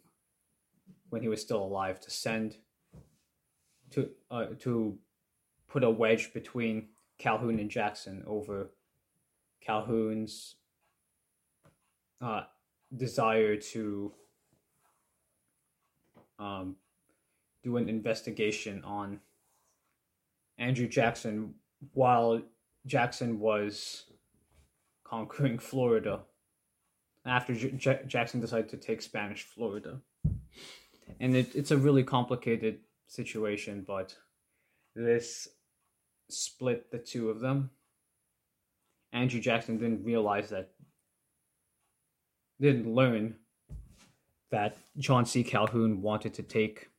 [1.11, 2.57] when he was still alive, to send
[3.91, 4.99] to uh, to
[5.69, 8.71] put a wedge between Calhoun and Jackson over
[9.61, 10.57] Calhoun's
[12.21, 12.43] uh,
[12.97, 14.13] desire to
[16.39, 16.77] um,
[17.63, 19.21] do an investigation on
[20.59, 21.55] Andrew Jackson
[21.93, 22.41] while
[22.87, 24.05] Jackson was
[25.05, 26.21] conquering Florida
[27.25, 30.01] after J- Jackson decided to take Spanish Florida.
[31.21, 34.15] And it, it's a really complicated situation, but
[34.95, 35.49] this
[36.29, 37.71] split the two of them.
[39.13, 40.71] Andrew Jackson didn't realize that,
[42.61, 43.37] didn't learn
[44.51, 45.43] that John C.
[45.43, 46.91] Calhoun wanted to take,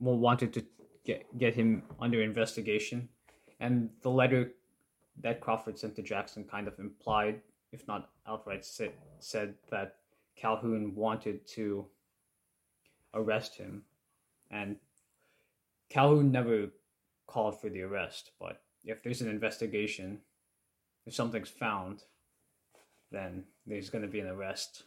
[0.00, 0.64] well, wanted to
[1.04, 3.08] get, get him under investigation.
[3.60, 4.52] And the letter
[5.22, 7.40] that Crawford sent to Jackson kind of implied,
[7.72, 9.96] if not outright said, said that
[10.36, 11.86] Calhoun wanted to
[13.16, 13.82] arrest him.
[14.50, 14.76] And
[15.88, 16.68] Calhoun never
[17.26, 20.20] called for the arrest, but if there's an investigation,
[21.06, 22.04] if something's found,
[23.10, 24.84] then there's going to be an arrest.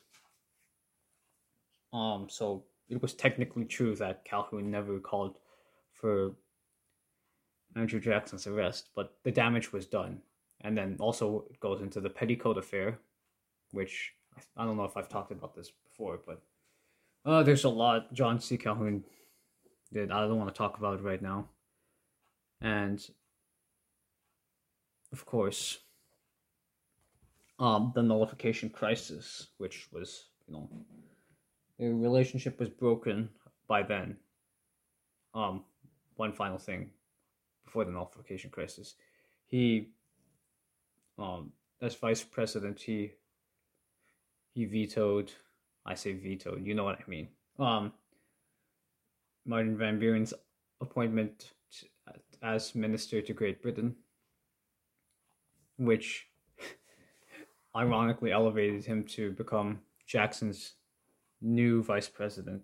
[1.92, 5.40] Um, so it was technically true that Calhoun never called
[5.92, 6.34] for
[7.76, 10.22] Andrew Jackson's arrest, but the damage was done.
[10.62, 13.00] And then also goes into the Petticoat affair,
[13.72, 14.14] which
[14.58, 16.42] I don't know if I've talked about this before, but
[17.26, 18.14] uh, there's a lot.
[18.14, 18.58] John C.
[18.58, 19.04] Calhoun
[19.92, 21.48] that I don't want to talk about right now.
[22.62, 23.06] And
[25.12, 25.80] of course,
[27.60, 30.70] um, the nullification crisis, which was, you know,
[31.78, 33.30] the relationship was broken
[33.68, 34.18] by then.
[35.34, 35.64] Um,
[36.16, 36.90] one final thing
[37.66, 38.96] before the nullification crisis,
[39.46, 39.90] he,
[41.18, 41.52] um,
[41.82, 43.12] as vice president, he
[44.54, 45.32] he vetoed.
[45.86, 46.66] I say vetoed.
[46.66, 47.28] You know what I mean.
[47.58, 47.94] Um,
[49.46, 50.34] Martin Van Buren's
[50.82, 51.88] appointment to,
[52.42, 53.96] as minister to Great Britain,
[55.78, 56.28] which
[57.76, 60.74] ironically elevated him to become Jackson's
[61.42, 62.62] new vice president,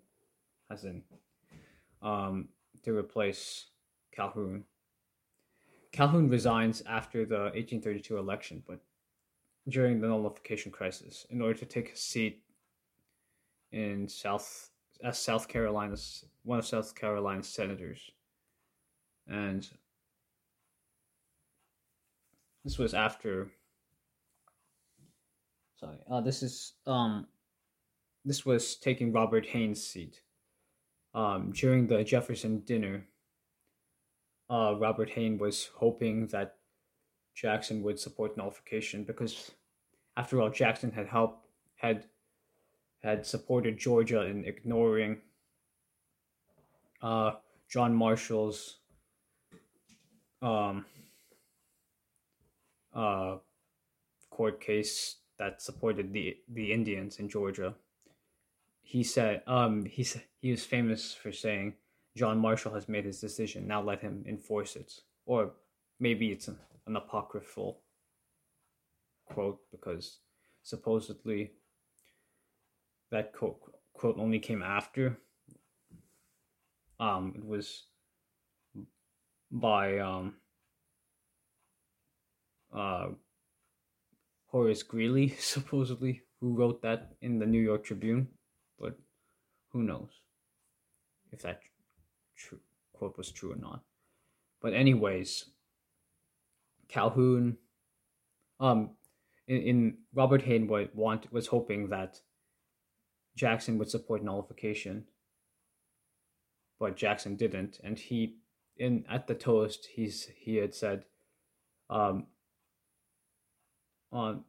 [0.70, 1.02] as in
[2.02, 2.48] um,
[2.84, 3.66] to replace
[4.12, 4.64] Calhoun.
[5.92, 8.80] Calhoun resigns after the 1832 election, but
[9.68, 12.42] during the nullification crisis, in order to take a seat
[13.72, 14.70] in South
[15.02, 18.10] as South Carolina's one of South Carolina's senators,
[19.26, 19.68] and
[22.64, 23.50] this was after.
[25.78, 27.26] Sorry, uh, this is um,
[28.24, 30.22] this was taking Robert Hayne's seat.
[31.14, 33.06] Um, during the Jefferson dinner,
[34.50, 36.56] uh, Robert Hayne was hoping that
[37.34, 39.52] Jackson would support nullification because,
[40.16, 42.06] after all, Jackson had helped had
[43.06, 45.18] had supported Georgia in ignoring
[47.00, 47.34] uh,
[47.70, 48.78] John Marshall's
[50.42, 50.84] um,
[52.92, 53.36] uh,
[54.28, 57.74] court case that supported the the Indians in Georgia.
[58.82, 60.04] He said um, he
[60.42, 61.74] he was famous for saying
[62.16, 63.68] John Marshall has made his decision.
[63.68, 64.92] Now let him enforce it.
[65.26, 65.52] or
[65.98, 67.78] maybe it's an, an apocryphal
[69.32, 70.18] quote because
[70.62, 71.52] supposedly
[73.10, 73.60] that quote,
[73.94, 75.18] quote only came after.
[76.98, 77.84] Um, it was
[79.50, 80.34] by um,
[82.74, 83.08] uh,
[84.46, 88.28] Horace Greeley, supposedly, who wrote that in the New York Tribune,
[88.78, 88.98] but
[89.70, 90.10] who knows
[91.32, 91.60] if that
[92.36, 92.56] tr-
[92.92, 93.82] quote was true or not.
[94.60, 95.46] But anyways,
[96.88, 97.58] Calhoun,
[98.58, 98.90] um,
[99.46, 102.20] in, in Robert Hayne was want was hoping that
[103.36, 105.04] Jackson would support nullification,
[106.80, 108.38] but Jackson didn't, and he
[108.78, 111.04] in at the toast he's he had said,
[111.90, 112.26] um,
[114.10, 114.44] on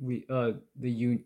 [0.00, 1.24] we uh the un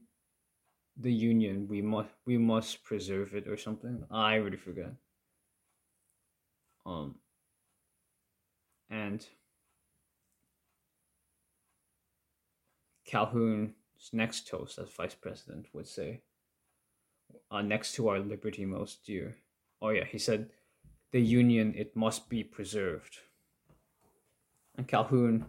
[0.96, 4.04] the union we must we must preserve it or something.
[4.10, 4.92] I already forgot.
[6.84, 7.16] Um
[8.90, 9.24] and
[13.06, 13.72] calhoun's
[14.12, 16.22] next toast as vice president would say
[17.50, 19.36] uh, next to our liberty most dear.
[19.80, 20.50] Oh yeah he said
[21.12, 23.18] the union it must be preserved.
[24.76, 25.46] And calhoun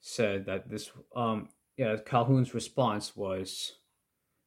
[0.00, 3.72] said that this um yeah calhoun's response was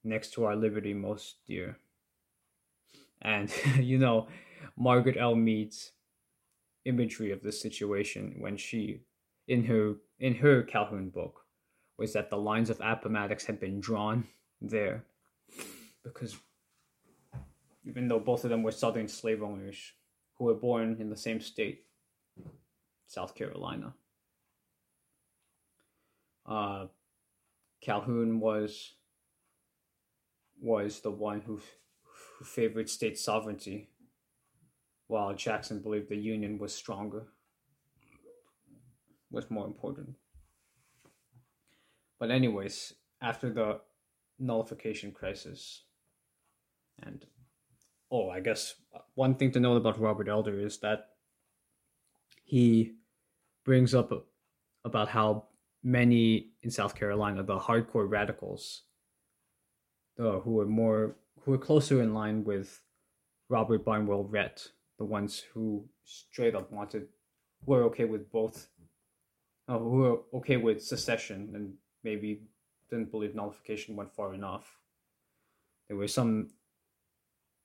[0.03, 1.77] next to our liberty most dear.
[3.21, 4.27] And you know
[4.77, 5.35] margaret l.
[5.35, 5.91] Mead's
[6.85, 9.01] imagery of the situation when she
[9.47, 11.45] in her in her calhoun book
[11.97, 14.25] was that the lines of appomattox had been drawn
[14.61, 15.03] there
[16.03, 16.37] because
[17.85, 19.93] even though both of them were southern slave owners
[20.35, 21.85] who were born in the same state
[23.07, 23.93] south carolina
[26.49, 26.87] uh,
[27.81, 28.95] Calhoun was
[30.61, 31.61] was the one who,
[32.37, 33.89] who favored state sovereignty,
[35.07, 37.27] while Jackson believed the Union was stronger,
[39.31, 40.15] was more important.
[42.19, 43.79] But anyways, after the
[44.37, 45.83] nullification crisis,
[47.03, 47.25] and
[48.11, 48.75] oh, I guess
[49.15, 51.09] one thing to note about Robert Elder is that
[52.43, 52.93] he
[53.65, 54.11] brings up
[54.83, 55.45] about how
[55.83, 58.83] many in South Carolina, the hardcore radicals,
[60.17, 62.81] the who were more who were closer in line with
[63.49, 67.07] Robert Barnwell Rhett, the ones who straight up wanted
[67.65, 68.67] were okay with both,
[69.67, 71.73] uh, who were okay with secession and
[72.03, 72.41] maybe
[72.89, 74.77] didn't believe nullification went far enough.
[75.87, 76.49] There were some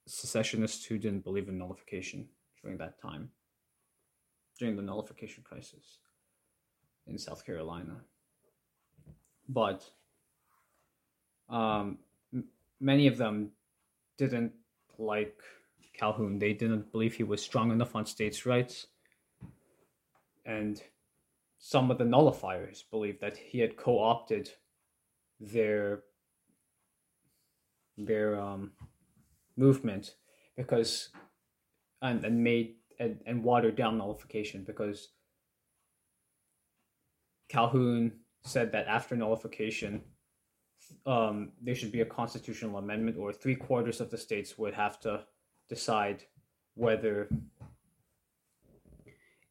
[0.07, 2.29] secessionists who didn't believe in nullification
[2.63, 3.31] during that time,
[4.59, 5.99] during the nullification crisis
[7.07, 7.97] in South Carolina.
[9.49, 9.89] But
[11.49, 11.99] um,
[12.33, 12.45] m-
[12.81, 13.51] many of them
[14.17, 14.53] didn't
[14.99, 15.39] like
[15.93, 16.39] Calhoun.
[16.39, 18.87] They didn't believe he was strong enough on states' rights.
[20.47, 20.83] And
[21.59, 24.51] some of the nullifiers believed that he had co opted
[25.41, 26.03] their
[27.97, 28.73] their um,
[29.57, 30.15] movement
[30.57, 31.11] because
[32.03, 35.09] and, and made and, and watered down nullification because
[37.49, 38.13] Calhoun
[38.45, 40.03] said that after nullification,
[41.07, 45.01] um, there should be a constitutional amendment, or three quarters of the states would have
[45.01, 45.25] to
[45.69, 46.25] decide
[46.75, 47.29] whether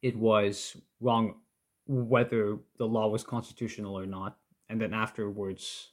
[0.02, 1.36] it was wrong,
[1.88, 4.38] whether the law was constitutional or not,
[4.70, 5.92] and then afterwards,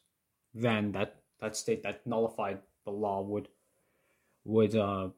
[0.55, 3.49] then that that state that nullified the law would
[4.45, 5.09] would uh,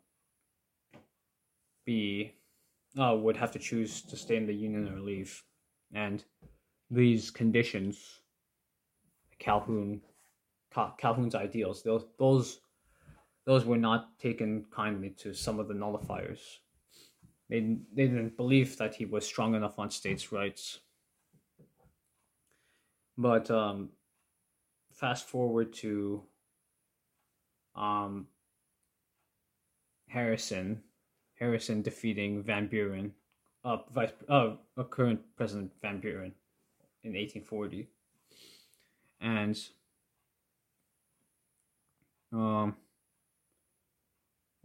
[1.85, 2.35] be
[2.99, 5.43] uh, would have to choose to stay in the union or leave,
[5.95, 6.25] and
[6.91, 8.21] these conditions,
[9.39, 10.03] Calhoun,
[10.99, 12.61] Calhoun's ideals, those those
[13.45, 16.59] those were not taken kindly to some of the nullifiers.
[17.49, 17.61] They
[17.95, 20.81] they didn't believe that he was strong enough on states' rights.
[23.19, 23.91] But um,
[24.93, 26.23] fast forward to
[27.75, 28.27] um,
[30.13, 30.83] Harrison,
[31.39, 33.13] Harrison defeating Van Buren,
[33.65, 34.51] uh, vice, uh,
[34.91, 36.33] current President Van Buren
[37.03, 37.89] in 1840.
[39.21, 39.59] And
[42.33, 42.77] um,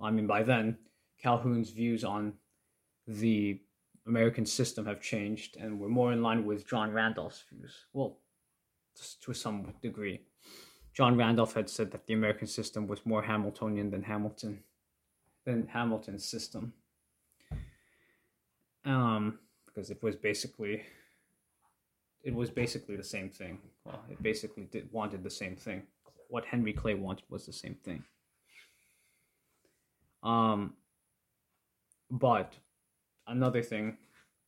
[0.01, 0.77] I mean, by then,
[1.21, 2.33] Calhoun's views on
[3.07, 3.61] the
[4.05, 7.85] American system have changed and were more in line with John Randolph's views.
[7.93, 8.17] Well,
[9.21, 10.21] to some degree.
[10.93, 14.63] John Randolph had said that the American system was more Hamiltonian than Hamilton,
[15.47, 16.73] than Hamilton's system.
[18.83, 20.83] Um, because it was basically
[22.23, 23.59] it was basically the same thing.
[23.85, 25.83] Well, it basically did wanted the same thing.
[26.27, 28.03] What Henry Clay wanted was the same thing.
[30.21, 30.73] Um,
[32.11, 32.53] but
[33.25, 33.97] another thing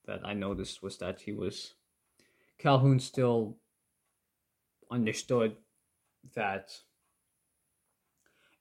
[0.05, 1.75] that I noticed was that he was
[2.57, 3.55] Calhoun still
[4.91, 5.55] understood
[6.35, 6.71] that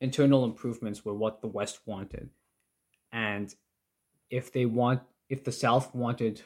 [0.01, 2.31] internal improvements were what the West wanted.
[3.13, 3.55] And
[4.31, 6.43] if they want if the South wanted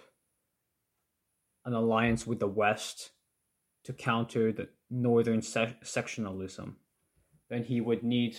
[1.64, 3.10] an alliance with the West
[3.84, 6.76] to counter the northern se- sectionalism,
[7.48, 8.36] then he would need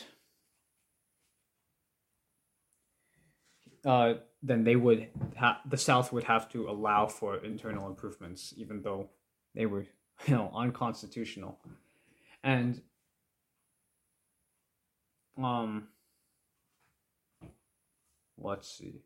[3.85, 8.81] uh, then they would ha- the South would have to allow for internal improvements, even
[8.81, 9.09] though
[9.55, 9.85] they were
[10.27, 11.59] you know unconstitutional,
[12.43, 12.81] and
[15.41, 15.87] um,
[18.37, 19.01] let's see.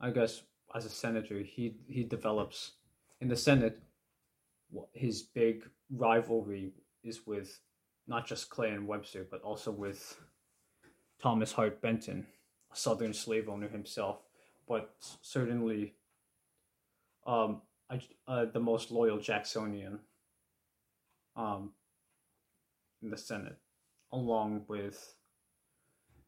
[0.00, 0.42] I guess
[0.74, 2.72] as a senator, he he develops
[3.20, 3.80] in the Senate.
[4.92, 6.72] His big rivalry
[7.04, 7.60] is with
[8.06, 10.18] not just Clay and Webster, but also with
[11.22, 12.26] Thomas Hart Benton,
[12.72, 14.18] a Southern slave owner himself,
[14.68, 15.94] but certainly
[17.26, 17.62] um,
[18.26, 20.00] uh, the most loyal Jacksonian
[21.36, 21.72] um,
[23.02, 23.58] in the Senate,
[24.12, 25.14] along with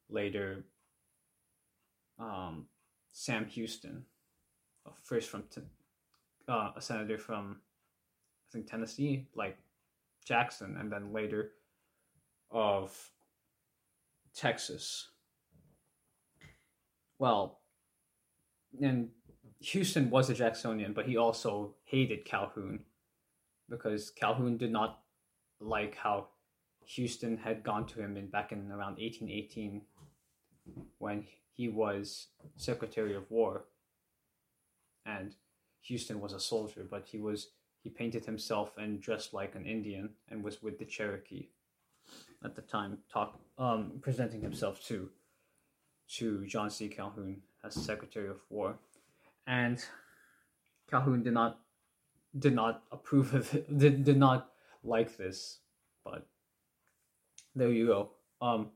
[0.09, 0.65] later
[2.19, 2.67] um,
[3.13, 4.05] Sam Houston,
[5.03, 5.45] first from
[6.49, 7.61] uh, a senator from
[8.49, 9.59] I think Tennessee, like
[10.25, 11.53] Jackson, and then later
[12.51, 13.11] of
[14.35, 15.09] Texas.
[17.19, 17.61] Well,
[18.81, 19.09] and
[19.61, 22.81] Houston was a Jacksonian, but he also hated Calhoun
[23.69, 25.01] because Calhoun did not
[25.61, 26.29] like how
[26.87, 29.83] Houston had gone to him in back in around 1818
[30.99, 33.65] when he was Secretary of War
[35.05, 35.35] and
[35.83, 37.51] Houston was a soldier, but he was
[37.83, 41.49] he painted himself and dressed like an Indian and was with the Cherokee
[42.45, 45.09] at the time, talk um, presenting himself to
[46.09, 46.89] to John C.
[46.89, 48.79] Calhoun as Secretary of War,
[49.47, 49.85] and
[50.91, 51.61] Calhoun did not
[52.39, 54.51] did not approve of it, did, did not
[54.85, 55.59] like this,
[56.05, 56.27] but
[57.57, 58.11] there you go.
[58.41, 58.69] Um,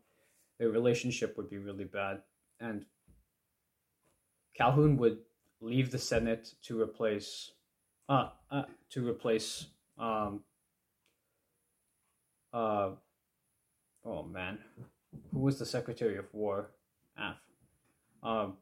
[0.58, 2.22] their relationship would be really bad,
[2.58, 2.84] and
[4.56, 5.18] Calhoun would
[5.60, 7.52] leave the Senate to replace
[8.08, 9.66] uh, uh to replace
[9.98, 10.40] um
[12.52, 12.90] uh
[14.04, 14.58] oh man.
[15.32, 16.70] Who was the Secretary of War?
[17.16, 17.36] Af
[18.22, 18.56] um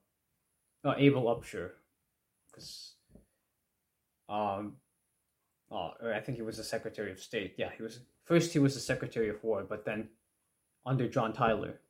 [0.85, 1.71] uh, Abel Upshur.
[2.47, 2.95] Because
[4.29, 4.77] um
[5.71, 7.55] oh I think he was the Secretary of State.
[7.57, 10.09] Yeah he was first he was the Secretary of War but then
[10.87, 11.81] under John Tyler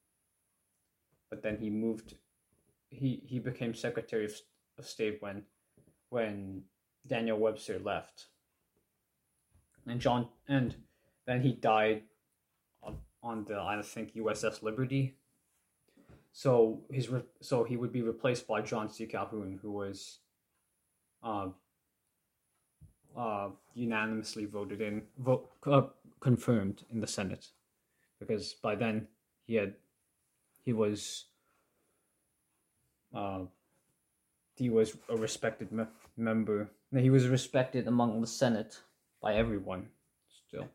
[1.31, 2.15] but then he moved
[2.91, 4.33] he he became Secretary of,
[4.79, 5.45] of State when
[6.11, 6.63] when
[7.07, 8.27] Daniel Webster left.
[9.87, 10.75] And John and
[11.27, 12.03] then he died
[13.23, 15.17] on, the I think USS Liberty.
[16.33, 17.09] So his
[17.41, 19.07] so he would be replaced by John C.
[19.07, 20.19] Calhoun, who was
[21.23, 21.49] uh,
[23.17, 25.83] uh, unanimously voted in, vote, uh,
[26.21, 27.49] confirmed in the Senate,
[28.19, 29.09] because by then
[29.47, 29.75] he had
[30.65, 31.27] he was
[33.15, 33.41] uh,
[34.57, 35.85] he was a respected me-
[36.17, 36.71] member.
[36.97, 38.81] He was respected among the Senate
[39.23, 39.89] by everyone
[40.47, 40.69] still,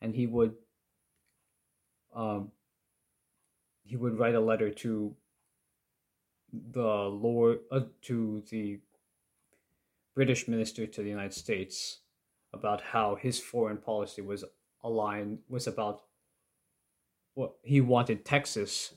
[0.00, 0.54] and he would
[2.14, 2.52] um,
[3.84, 5.14] he would write a letter to
[6.72, 8.80] the Lord uh, to the
[10.14, 12.00] British minister to the United States
[12.54, 14.44] about how his foreign policy was
[14.82, 16.02] aligned was about
[17.34, 18.94] what he wanted Texas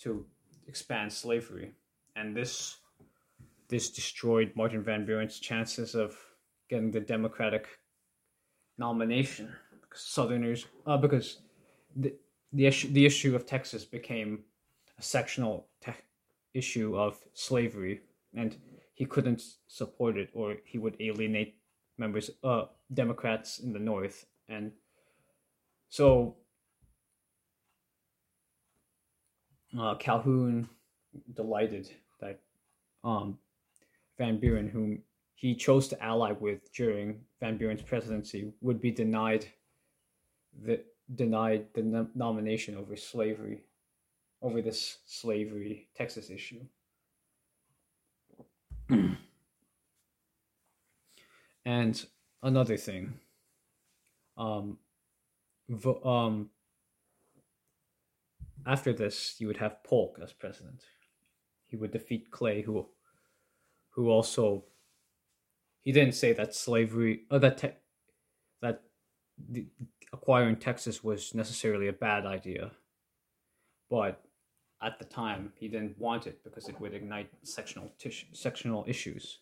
[0.00, 0.26] to
[0.66, 1.72] expand slavery,
[2.16, 2.78] and this
[3.68, 6.16] this destroyed Martin Van Buren's chances of
[6.68, 7.68] getting the Democratic
[8.78, 9.48] nomination.
[9.94, 11.40] Southerners, uh, because
[11.96, 12.14] the
[12.52, 14.44] the issue the issue of Texas became
[14.98, 15.92] a sectional te-
[16.54, 18.00] issue of slavery,
[18.34, 18.56] and
[18.94, 21.56] he couldn't support it, or he would alienate
[21.98, 24.72] members, uh, Democrats in the North, and
[25.88, 26.36] so
[29.78, 30.68] uh, Calhoun
[31.34, 31.90] delighted
[32.20, 32.40] that
[33.04, 33.38] um,
[34.18, 35.02] Van Buren, whom
[35.34, 39.46] he chose to ally with during Van Buren's presidency, would be denied
[40.64, 40.80] the
[41.14, 43.62] denied the nom- nomination over slavery,
[44.40, 46.60] over this slavery Texas issue.
[51.64, 52.04] and
[52.42, 53.14] another thing,
[54.36, 54.78] um,
[55.68, 56.50] vo- um,
[58.66, 60.82] after this, you would have Polk as president.
[61.66, 62.86] He would defeat Clay, who,
[63.90, 64.64] who also,
[65.80, 67.78] he didn't say that slavery, or that te-
[68.60, 68.82] that
[69.48, 69.66] the,
[70.12, 72.70] acquiring Texas was necessarily a bad idea,
[73.90, 74.22] but
[74.82, 79.38] at the time he didn't want it because it would ignite sectional tish- sectional issues,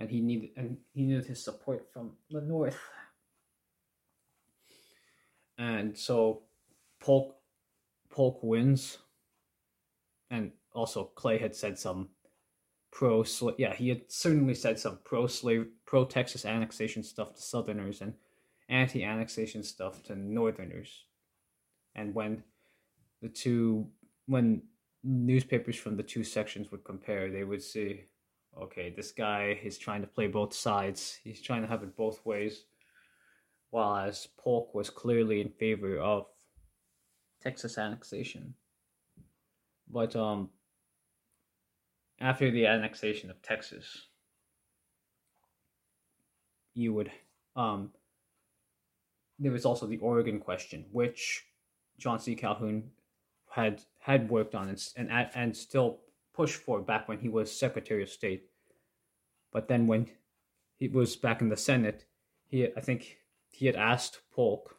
[0.00, 2.78] and he needed and he needed his support from the North.
[5.58, 6.44] And so,
[7.00, 7.36] Polk
[8.08, 8.98] Polk wins,
[10.30, 12.08] and also Clay had said some
[12.90, 13.24] pro
[13.56, 18.14] yeah he had certainly said some pro slave pro Texas annexation stuff to Southerners and
[18.68, 21.04] anti annexation stuff to Northerners,
[21.94, 22.42] and when
[23.20, 23.86] the two
[24.26, 24.62] when
[25.02, 28.04] newspapers from the two sections would compare, they would see,
[28.58, 31.18] okay, this guy is trying to play both sides.
[31.22, 32.64] He's trying to have it both ways.
[33.70, 36.26] While as Polk was clearly in favor of
[37.40, 38.54] Texas annexation.
[39.88, 40.50] But um
[42.20, 44.06] after the annexation of Texas,
[46.74, 47.10] you would
[47.56, 47.90] um
[49.38, 51.46] there was also the Oregon question, which
[51.98, 52.34] John C.
[52.34, 52.90] Calhoun
[53.50, 56.00] had had worked on and and, and still
[56.40, 58.44] pushed for back when he was Secretary of State.
[59.52, 60.06] But then when
[60.78, 62.06] he was back in the Senate,
[62.46, 63.18] he I think
[63.50, 64.76] he had asked Polk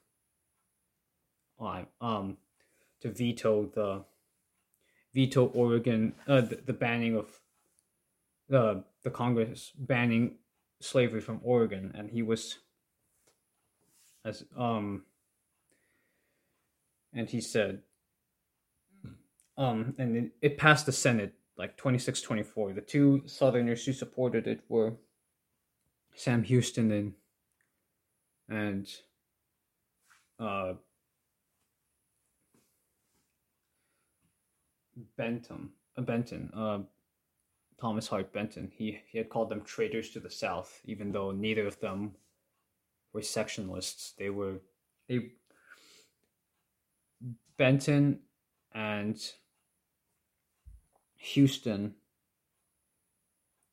[1.60, 2.38] um
[3.02, 4.04] to veto the
[5.14, 7.28] veto Oregon uh, the, the banning of
[8.50, 10.38] the the Congress banning
[10.80, 12.58] slavery from Oregon, and he was
[14.26, 15.04] as um
[17.14, 17.84] and he said
[19.58, 22.74] um, and it, it passed the Senate like 26 24.
[22.74, 24.94] The two Southerners who supported it were
[26.16, 27.14] Sam Houston and
[28.50, 28.88] and
[30.40, 30.74] uh,
[35.18, 36.80] Benton, uh, Benton, uh,
[37.80, 38.72] Thomas Hart Benton.
[38.76, 42.16] He he had called them traitors to the South, even though neither of them
[43.14, 44.16] were sectionalists.
[44.16, 44.60] They were
[45.08, 45.32] they
[47.58, 48.20] Benton
[48.74, 49.22] and
[51.22, 51.94] Houston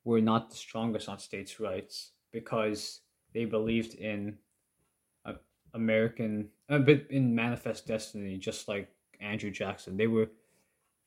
[0.05, 3.01] were not the strongest on states' rights because
[3.32, 4.38] they believed in
[5.74, 8.90] American, a bit in manifest destiny, just like
[9.20, 9.96] Andrew Jackson.
[9.96, 10.30] They were,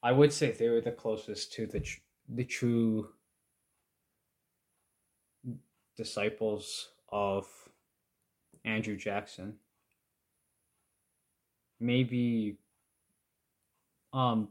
[0.04, 1.86] I would say, they were the closest to the
[2.30, 3.10] the true
[5.98, 7.48] disciples of
[8.64, 9.56] Andrew Jackson.
[11.80, 12.58] Maybe,
[14.14, 14.50] um,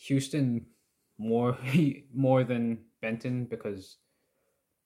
[0.00, 0.66] Houston
[1.18, 1.58] more
[2.14, 3.98] more than Benton because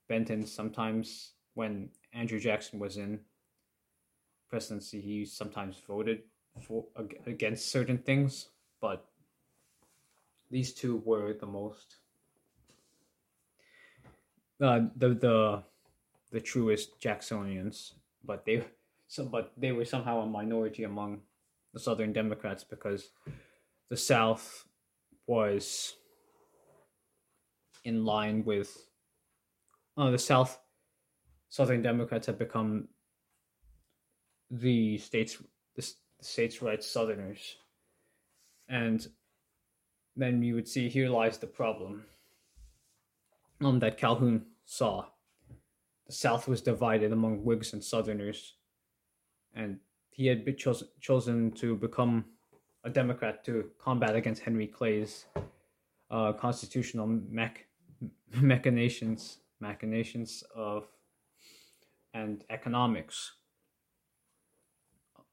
[0.08, 3.20] Benton sometimes when Andrew Jackson was in
[4.50, 6.22] presidency he sometimes voted
[6.60, 6.84] for
[7.26, 8.48] against certain things
[8.80, 9.06] but
[10.50, 11.96] these two were the most
[14.60, 15.62] uh, the the
[16.30, 17.94] the truest Jacksonians
[18.24, 18.64] but they
[19.06, 21.20] so but they were somehow a minority among
[21.72, 23.10] the southern democrats because
[23.88, 24.66] the south
[25.26, 25.94] was
[27.84, 28.86] in line with
[29.96, 30.58] uh, the South
[31.48, 32.88] Southern Democrats have become
[34.50, 35.42] the states
[35.76, 37.56] the, states' rights Southerners,
[38.68, 39.06] and
[40.16, 42.04] then you would see here lies the problem
[43.62, 45.06] um, that Calhoun saw.
[46.06, 48.54] The South was divided among Whigs and Southerners,
[49.54, 49.78] and
[50.10, 52.24] he had chosen chosen to become
[52.84, 55.24] a Democrat to combat against Henry Clay's
[56.10, 57.66] uh, constitutional mech-
[58.40, 60.86] machinations, machinations of
[62.12, 63.32] and economics,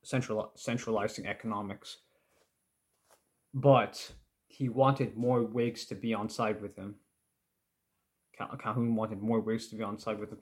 [0.01, 1.97] central centralizing economics.
[3.53, 4.13] But
[4.47, 6.95] he wanted more Whigs to be on side with him.
[8.35, 10.39] Cal- Calhoun wanted more Whigs to be on side with him,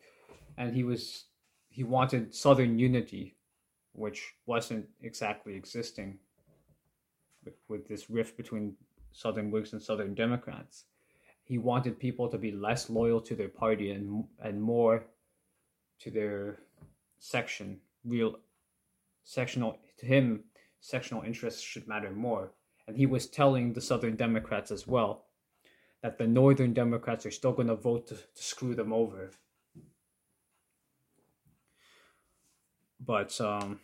[0.57, 1.25] and he was
[1.69, 3.35] he wanted Southern unity,
[3.93, 6.19] which wasn't exactly existing
[7.67, 8.75] with, this rift between
[9.11, 10.85] Southern Whigs and Southern Democrats.
[11.43, 15.05] He wanted people to be less loyal to their party and and more
[15.99, 16.59] to their
[17.17, 17.79] section.
[18.05, 18.39] Real
[19.23, 20.43] sectional to him,
[20.79, 22.51] sectional interests should matter more.
[22.87, 25.25] And he was telling the Southern Democrats as well
[26.01, 29.31] that the Northern Democrats are still going to vote to, to screw them over.
[33.05, 33.79] But um,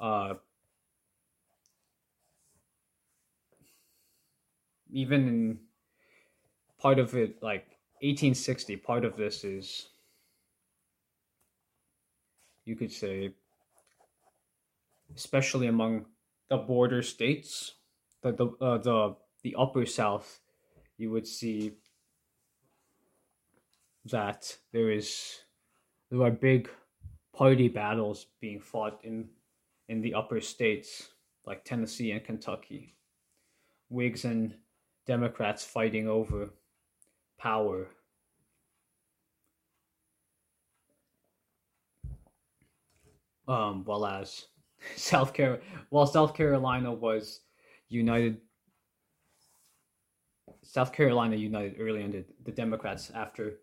[0.00, 0.34] uh,
[4.90, 5.58] even in
[6.78, 9.88] part of it like 1860 part of this is
[12.64, 13.32] you could say
[15.16, 16.04] especially among
[16.48, 17.74] the border states
[18.22, 20.40] the the uh, the the upper south
[20.96, 21.72] you would see
[24.04, 25.40] that there is
[26.10, 26.68] there are big
[27.34, 29.28] party battles being fought in
[29.88, 31.08] in the upper states
[31.46, 32.94] like Tennessee and Kentucky.
[33.88, 34.54] Whigs and
[35.08, 36.50] Democrats fighting over
[37.38, 37.88] power.
[43.48, 44.48] Um, while as
[44.96, 47.40] South Carolina, while South Carolina was
[47.88, 48.36] united,
[50.62, 53.54] South Carolina united early under the Democrats after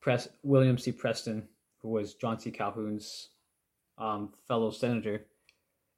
[0.00, 0.90] Press William C.
[0.90, 1.48] Preston,
[1.78, 2.50] who was John C.
[2.50, 3.28] Calhoun's
[3.96, 5.26] um, fellow senator,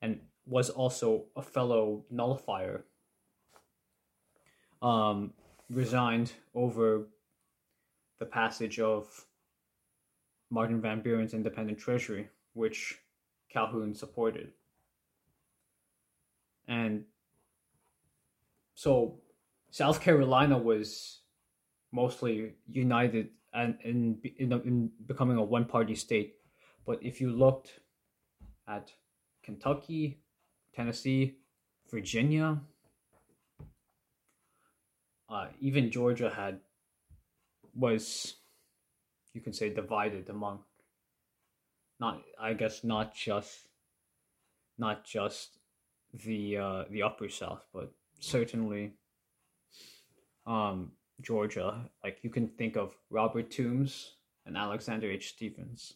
[0.02, 2.84] and was also a fellow nullifier,
[4.82, 5.32] um,
[5.70, 7.08] resigned over
[8.18, 9.26] the passage of
[10.50, 12.98] Martin Van Buren's independent treasury, which
[13.52, 14.52] Calhoun supported.
[16.68, 17.04] And
[18.74, 19.18] so
[19.70, 21.20] South Carolina was
[21.92, 26.34] mostly united and in, in, in becoming a one party state.
[26.86, 27.80] But if you looked
[28.68, 28.92] at
[29.42, 30.20] Kentucky,
[30.74, 31.38] Tennessee,
[31.90, 32.60] Virginia,
[35.28, 36.60] uh, even Georgia had
[37.74, 38.36] was
[39.34, 40.60] you can say divided among
[42.00, 43.68] not I guess not just
[44.78, 45.58] not just
[46.12, 48.92] the uh, the upper south, but certainly
[50.46, 51.90] um, Georgia.
[52.02, 54.12] Like you can think of Robert Toombs
[54.44, 55.30] and Alexander H.
[55.30, 55.94] Stephens,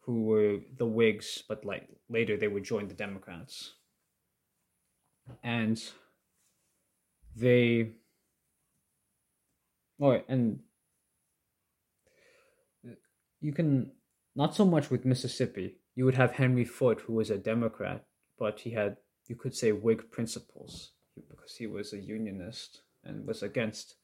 [0.00, 3.74] who were the Whigs, but like later they would join the Democrats,
[5.42, 5.82] and
[7.38, 7.92] they.
[10.00, 10.60] Oh, and
[13.40, 13.92] you can
[14.34, 15.78] not so much with Mississippi.
[15.94, 18.04] You would have Henry Foote, who was a Democrat,
[18.38, 20.92] but he had, you could say, Whig principles
[21.28, 23.96] because he was a Unionist and was against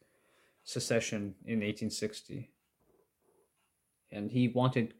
[0.65, 2.51] secession in 1860.
[4.11, 4.95] And he wanted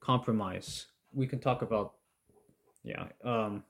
[0.00, 0.86] compromise.
[1.12, 1.94] We can talk about,
[2.82, 3.62] yeah, um,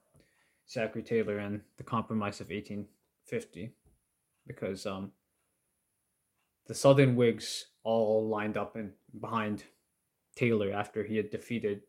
[0.69, 3.75] Zachary Taylor and the Compromise of 1850,
[4.47, 5.13] because um,
[6.67, 9.65] the Southern Whigs all lined up in behind
[10.37, 11.83] Taylor after he had defeated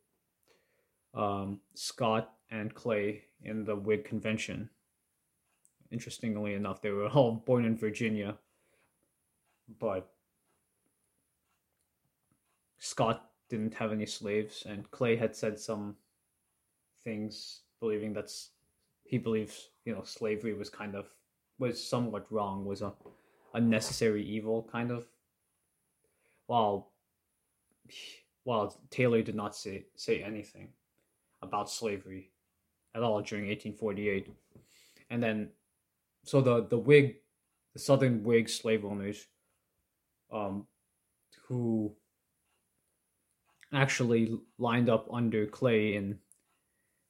[1.13, 4.69] um, Scott and Clay in the Whig convention.
[5.91, 8.35] Interestingly enough, they were all born in Virginia,
[9.79, 10.09] but
[12.79, 15.95] Scott didn't have any slaves, and Clay had said some
[17.03, 18.51] things believing that's
[19.03, 21.09] he believes you know slavery was kind of
[21.63, 22.93] was somewhat wrong, was a
[23.53, 25.05] a necessary evil kind of.
[26.47, 26.91] While
[28.43, 30.69] while Taylor did not say, say anything
[31.41, 32.31] about slavery
[32.93, 34.33] at all during 1848.
[35.09, 35.49] And then,
[36.25, 37.15] so the, the Whig,
[37.71, 39.27] the Southern Whig slave owners,
[40.31, 40.67] um,
[41.47, 41.95] who
[43.71, 46.19] actually lined up under Clay in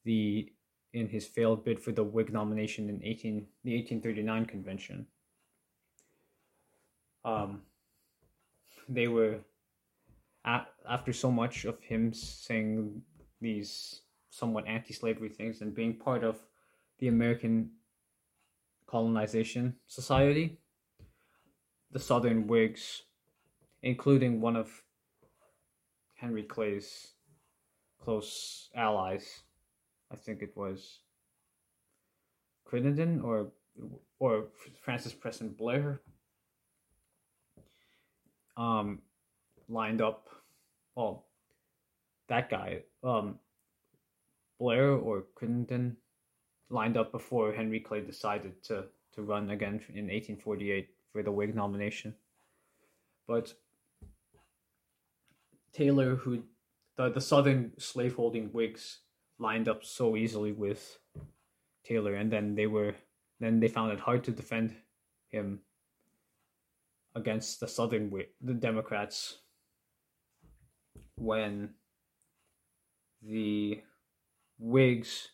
[0.06, 0.51] the
[0.94, 5.08] in his failed bid for the Whig nomination in 18 the 1839 convention.
[7.26, 7.62] Um,
[8.88, 9.39] they were
[10.46, 13.02] after so much of him saying
[13.39, 16.38] these somewhat anti-slavery things and being part of
[17.00, 17.70] the American
[18.88, 20.58] colonization society,
[21.91, 23.04] the Southern Whigs,
[23.82, 24.84] including one of
[26.16, 27.14] Henry Clay's
[28.04, 29.44] close allies,
[30.14, 30.99] I think it was
[32.66, 33.51] Crittenden or
[34.20, 34.45] or
[34.82, 36.01] Francis Preston Blair,
[38.55, 38.99] um,
[39.68, 40.30] lined up
[40.95, 41.26] well,
[42.28, 43.39] that guy, um,
[44.59, 45.97] Blair or Crittenden,
[46.70, 48.86] lined up before Henry Clay decided to,
[49.16, 52.14] to run again in 1848 for the Whig nomination.
[53.28, 53.53] But
[55.74, 56.43] Taylor, who
[56.95, 58.99] the, the southern slaveholding Whigs
[59.44, 60.98] lined up so easily with
[61.86, 62.96] Taylor, and then they were
[63.39, 64.74] then they found it hard to defend
[65.28, 65.60] him
[67.14, 69.39] against the southern the Democrats
[71.16, 71.70] when
[73.22, 73.82] the
[74.60, 75.30] Whigs,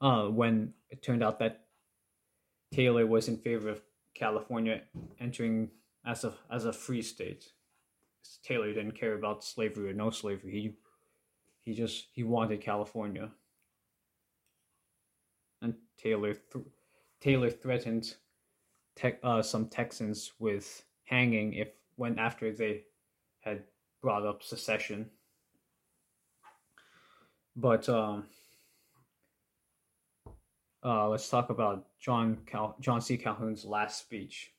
[0.00, 1.64] uh, when it turned out that
[2.72, 3.82] Taylor was in favor of
[4.14, 4.82] California
[5.20, 5.70] entering
[6.06, 7.52] as a as a free state.
[8.44, 10.52] Taylor didn't care about slavery or no slavery.
[10.52, 10.76] He
[11.68, 13.28] he just he wanted California.
[15.60, 16.64] And Taylor th-
[17.20, 18.14] Taylor threatened
[18.96, 22.84] te- uh, some Texans with hanging if when after they
[23.40, 23.64] had
[24.00, 25.10] brought up secession.
[27.54, 28.24] But um,
[30.82, 33.18] uh, let's talk about John Cal- John C.
[33.18, 34.52] Calhoun's last speech,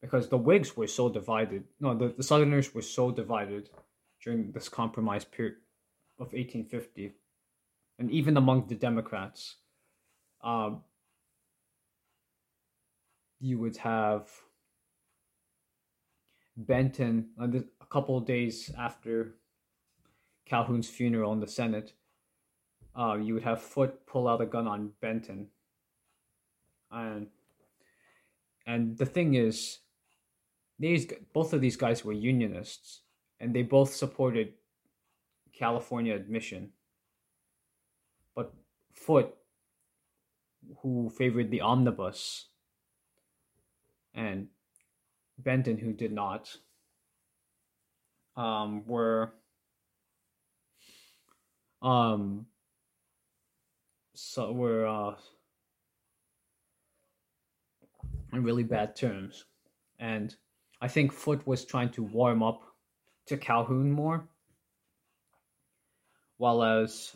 [0.00, 1.62] because the Whigs were so divided.
[1.78, 3.70] No, the, the Southerners were so divided
[4.24, 5.56] during this compromise period,
[6.22, 7.12] of 1850,
[7.98, 9.56] and even among the Democrats,
[10.42, 10.82] um,
[13.40, 14.28] you would have
[16.56, 19.34] Benton a couple of days after
[20.46, 21.92] Calhoun's funeral in the Senate.
[22.96, 25.48] Uh, you would have Foote pull out a gun on Benton,
[26.90, 27.26] and
[28.66, 29.78] and the thing is,
[30.78, 33.00] these both of these guys were unionists,
[33.40, 34.52] and they both supported
[35.56, 36.70] California admission.
[38.34, 38.52] But
[38.92, 39.34] Foote,
[40.78, 42.46] who favored the omnibus,
[44.14, 44.48] and
[45.38, 46.56] Benton, who did not,
[48.36, 49.32] um, were
[51.82, 52.46] um,
[54.14, 55.14] so were uh,
[58.32, 59.44] in really bad terms,
[59.98, 60.34] and
[60.80, 62.62] I think Foote was trying to warm up
[63.26, 64.28] to Calhoun more,
[66.42, 67.14] while as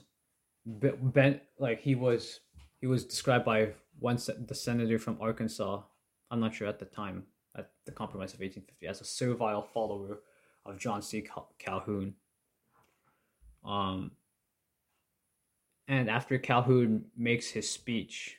[0.65, 2.39] Ben, like he was,
[2.81, 5.83] he was described by one the senator from Arkansas.
[6.31, 7.25] I'm not sure at the time
[7.59, 10.21] at the Compromise of 1850 as a servile follower
[10.65, 11.23] of John C.
[11.23, 12.15] Cal- Calhoun.
[13.65, 14.13] Um,
[15.89, 18.37] and after Calhoun makes his speech,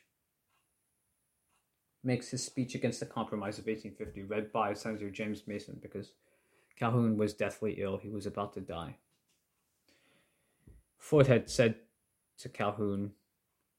[2.01, 6.13] makes his speech against the Compromise of 1850, read by Senator James Mason, because
[6.79, 7.97] Calhoun was deathly ill.
[7.97, 8.95] He was about to die.
[10.97, 11.75] Foote had said
[12.39, 13.11] to Calhoun,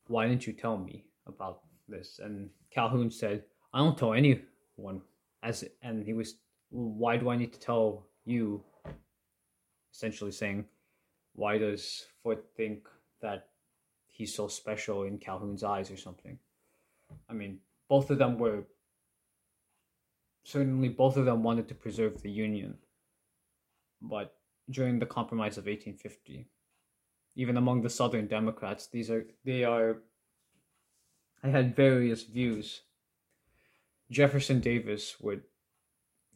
[0.07, 2.21] Why didn't you tell me about this?
[2.23, 5.03] And Calhoun said, I don't tell anyone.
[5.43, 6.37] As and he was,
[6.71, 8.62] why do I need to tell you?
[9.93, 10.64] Essentially saying,
[11.35, 12.89] why does Foote think
[13.21, 13.49] that
[14.07, 16.39] he's so special in Calhoun's eyes or something?
[17.29, 17.59] I mean,
[17.89, 18.64] both of them were
[20.49, 22.75] certainly both of them wanted to preserve the union
[24.01, 24.35] but
[24.71, 26.47] during the compromise of 1850
[27.39, 30.03] even among the southern democrats these are they are
[31.43, 32.82] i had various views.
[34.11, 35.43] Jefferson davis would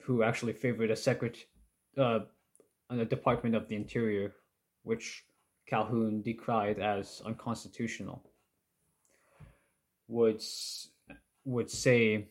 [0.04, 1.36] who actually favored a secret
[1.98, 2.20] uh
[2.88, 4.32] on the department of the interior
[4.82, 5.24] which
[5.66, 8.22] calhoun decried as unconstitutional
[10.08, 10.42] would
[11.44, 12.28] would say,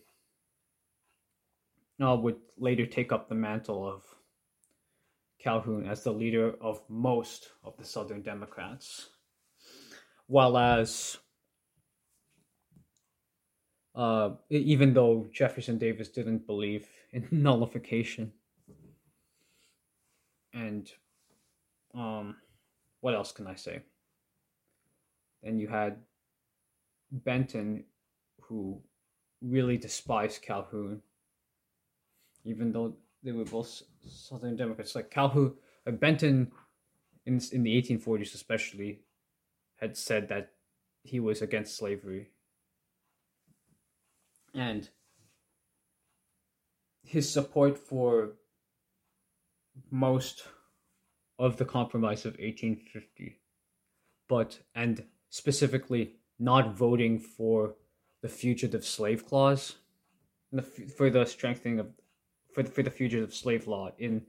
[2.02, 4.04] uh, would later take up the mantle of
[5.42, 9.10] Calhoun as the leader of most of the Southern Democrats.
[10.28, 11.18] While as,
[13.96, 18.32] uh, even though Jefferson Davis didn't believe in nullification.
[20.54, 20.92] And
[21.94, 22.36] um,
[23.00, 23.82] what else can I say?
[25.42, 25.98] Then you had
[27.12, 27.84] Benton,
[28.42, 28.82] who
[29.42, 31.02] really despised Calhoun,
[32.46, 34.96] even though they were both Southern Democrats.
[34.96, 35.56] Like Calhoun,
[35.86, 36.52] like Benton,
[37.26, 39.02] in in the 1840s especially,
[39.76, 40.54] had said that
[41.04, 42.30] he was against slavery,
[44.54, 44.90] and
[47.04, 48.34] his support for
[49.90, 50.44] most
[51.38, 53.38] of the compromise of 1850
[54.28, 57.76] but and specifically not voting for
[58.22, 59.76] the fugitive slave clause
[60.52, 61.88] the, for the strengthening of
[62.54, 64.22] for the, for the fugitive slave law in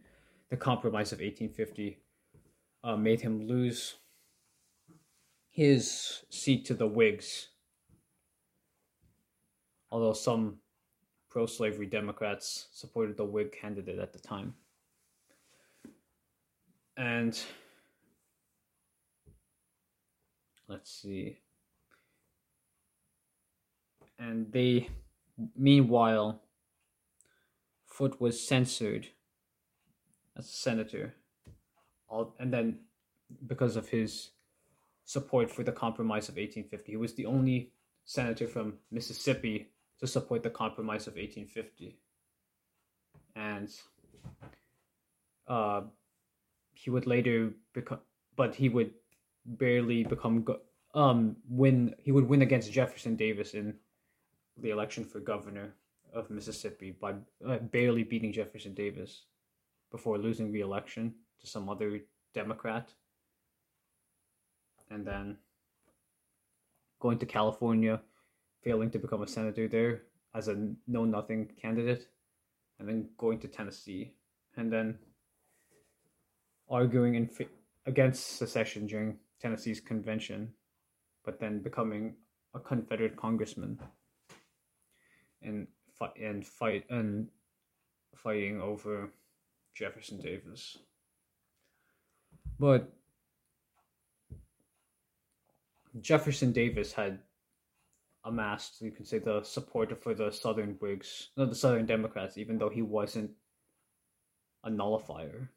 [0.50, 1.98] the compromise of 1850
[2.84, 3.96] uh, made him lose
[5.50, 7.48] his seat to the whigs.
[9.90, 10.58] Although some
[11.28, 14.54] pro-slavery democrats supported the whig candidate at the time.
[16.96, 17.38] And
[20.68, 21.38] let's see.
[24.18, 24.88] And they,
[25.56, 26.42] meanwhile,
[27.92, 29.08] Foote was censored
[30.34, 31.14] as a senator,
[32.08, 32.78] all, and then
[33.46, 34.30] because of his
[35.04, 37.70] support for the Compromise of 1850, he was the only
[38.06, 39.68] senator from Mississippi
[40.00, 41.98] to support the Compromise of 1850,
[43.36, 43.68] and
[45.46, 45.82] uh,
[46.72, 48.00] he would later become,
[48.36, 48.92] but he would
[49.44, 50.46] barely become
[50.94, 51.94] um win.
[51.98, 53.74] He would win against Jefferson Davis in
[54.56, 55.74] the election for governor
[56.12, 57.14] of Mississippi by
[57.46, 59.24] uh, barely beating Jefferson Davis
[59.90, 62.00] before losing re-election to some other
[62.34, 62.90] Democrat.
[64.90, 65.38] And then
[67.00, 68.00] going to California,
[68.62, 70.02] failing to become a senator there
[70.34, 72.08] as a know nothing candidate,
[72.78, 74.12] and then going to Tennessee,
[74.56, 74.98] and then
[76.68, 77.30] arguing in
[77.86, 80.52] against secession during Tennessee's convention,
[81.24, 82.14] but then becoming
[82.54, 83.78] a Confederate congressman
[85.44, 85.66] and
[86.02, 87.28] fight and fight and
[88.16, 89.10] fighting over
[89.74, 90.78] Jefferson Davis.
[92.58, 92.92] But
[96.00, 97.20] Jefferson Davis had
[98.24, 102.58] amassed, you can say, the support for the Southern Whigs, no, the Southern Democrats, even
[102.58, 103.30] though he wasn't
[104.64, 105.50] a nullifier.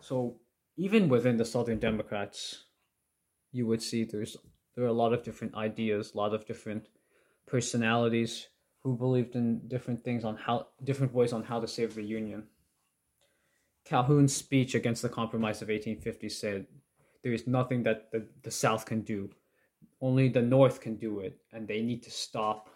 [0.00, 0.40] So
[0.76, 2.64] even within the Southern Democrats,
[3.52, 4.36] you would see there's
[4.74, 6.88] there are a lot of different ideas, a lot of different
[7.46, 8.48] personalities
[8.82, 12.44] who believed in different things on how different ways on how to save the Union.
[13.84, 16.66] Calhoun's speech against the Compromise of 1850 said,
[17.22, 19.30] There is nothing that the, the South can do.
[20.00, 22.68] Only the North can do it, and they need to stop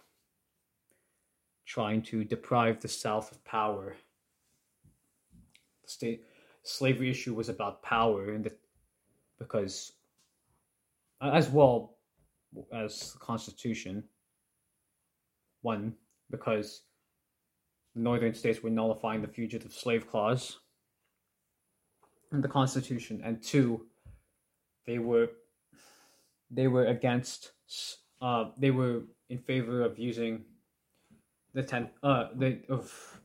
[1.66, 3.96] trying to deprive the South of power.
[5.82, 6.24] The state
[6.62, 8.52] slavery issue was about power, and the,
[9.38, 9.92] because
[11.20, 11.96] as well
[12.72, 14.04] as the Constitution,
[15.62, 15.94] one
[16.30, 16.82] because
[17.94, 20.58] the northern states were nullifying the fugitive slave clause
[22.32, 23.86] in the Constitution, and two,
[24.86, 25.30] they were
[26.50, 27.52] they were against
[28.20, 30.44] uh, they were in favor of using
[31.54, 33.20] the ten uh the of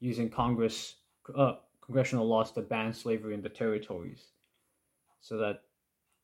[0.00, 0.96] using Congress
[1.34, 4.32] uh congressional laws to ban slavery in the territories,
[5.20, 5.62] so that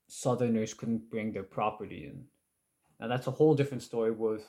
[0.08, 2.24] Southerners couldn't bring their property in.
[2.98, 4.44] Now that's a whole different story with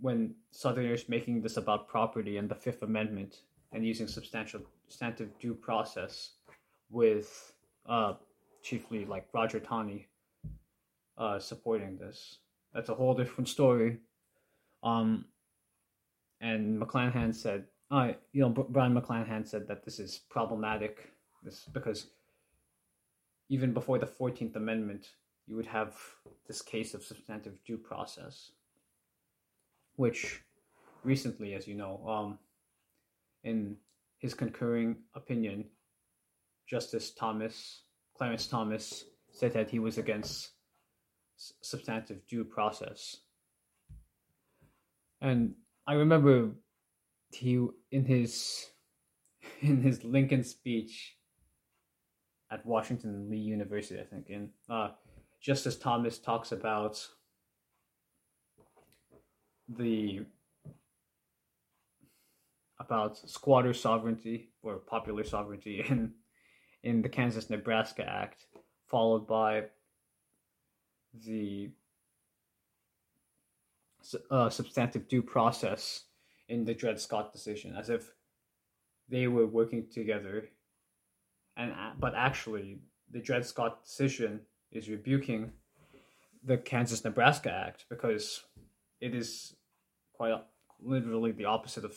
[0.00, 3.42] when Southerners making this about property and the Fifth Amendment
[3.72, 6.32] and using substantial substantive due process
[6.90, 7.52] with
[7.86, 8.14] uh,
[8.62, 10.08] chiefly like Roger Taney
[11.16, 12.38] uh, supporting this.
[12.74, 13.98] That's a whole different story.
[14.82, 15.26] Um,
[16.40, 21.12] and McClanahan said, uh, you know, Brion McClanahan said that this is problematic.
[21.42, 22.06] This because
[23.48, 25.10] even before the Fourteenth Amendment,
[25.46, 25.96] you would have
[26.46, 28.52] this case of substantive due process,
[30.00, 30.40] which
[31.04, 32.38] recently, as you know, um,
[33.44, 33.76] in
[34.16, 35.66] his concurring opinion,
[36.66, 37.82] Justice Thomas,
[38.16, 40.52] Clarence Thomas, said that he was against
[41.36, 43.14] substantive due process.
[45.20, 45.52] And
[45.86, 46.52] I remember
[47.30, 48.70] he in his
[49.60, 51.16] in his Lincoln speech
[52.50, 54.92] at Washington Lee University, I think, in uh,
[55.42, 57.06] Justice Thomas talks about
[59.76, 60.20] the
[62.78, 66.12] about squatter sovereignty or popular sovereignty in
[66.82, 68.46] in the Kansas Nebraska Act,
[68.86, 69.64] followed by
[71.26, 71.70] the
[74.30, 76.04] uh, substantive due process
[76.48, 78.10] in the Dred Scott decision, as if
[79.10, 80.48] they were working together.
[81.56, 82.78] And but actually,
[83.10, 84.40] the Dred Scott decision
[84.72, 85.52] is rebuking
[86.42, 88.44] the Kansas Nebraska Act because
[89.00, 89.54] it is
[90.20, 90.34] quite
[90.82, 91.94] literally the opposite of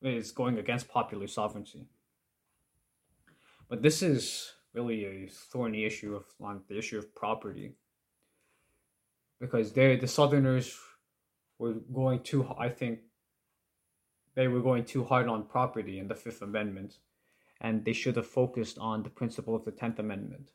[0.00, 1.88] is going against popular sovereignty.
[3.68, 7.72] But this is really a thorny issue of on the issue of property.
[9.40, 10.78] Because they the Southerners
[11.58, 13.00] were going too I think
[14.36, 16.98] they were going too hard on property in the Fifth Amendment,
[17.60, 20.46] and they should have focused on the principle of the Tenth Amendment.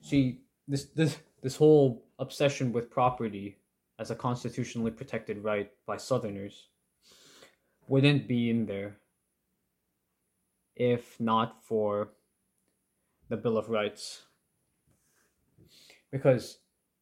[0.00, 3.58] See, this this this whole obsession with property
[3.98, 6.68] as a constitutionally protected right by Southerners
[7.88, 8.96] wouldn't be in there
[10.74, 12.10] if not for
[13.28, 14.22] the Bill of Rights.
[16.12, 16.58] Because,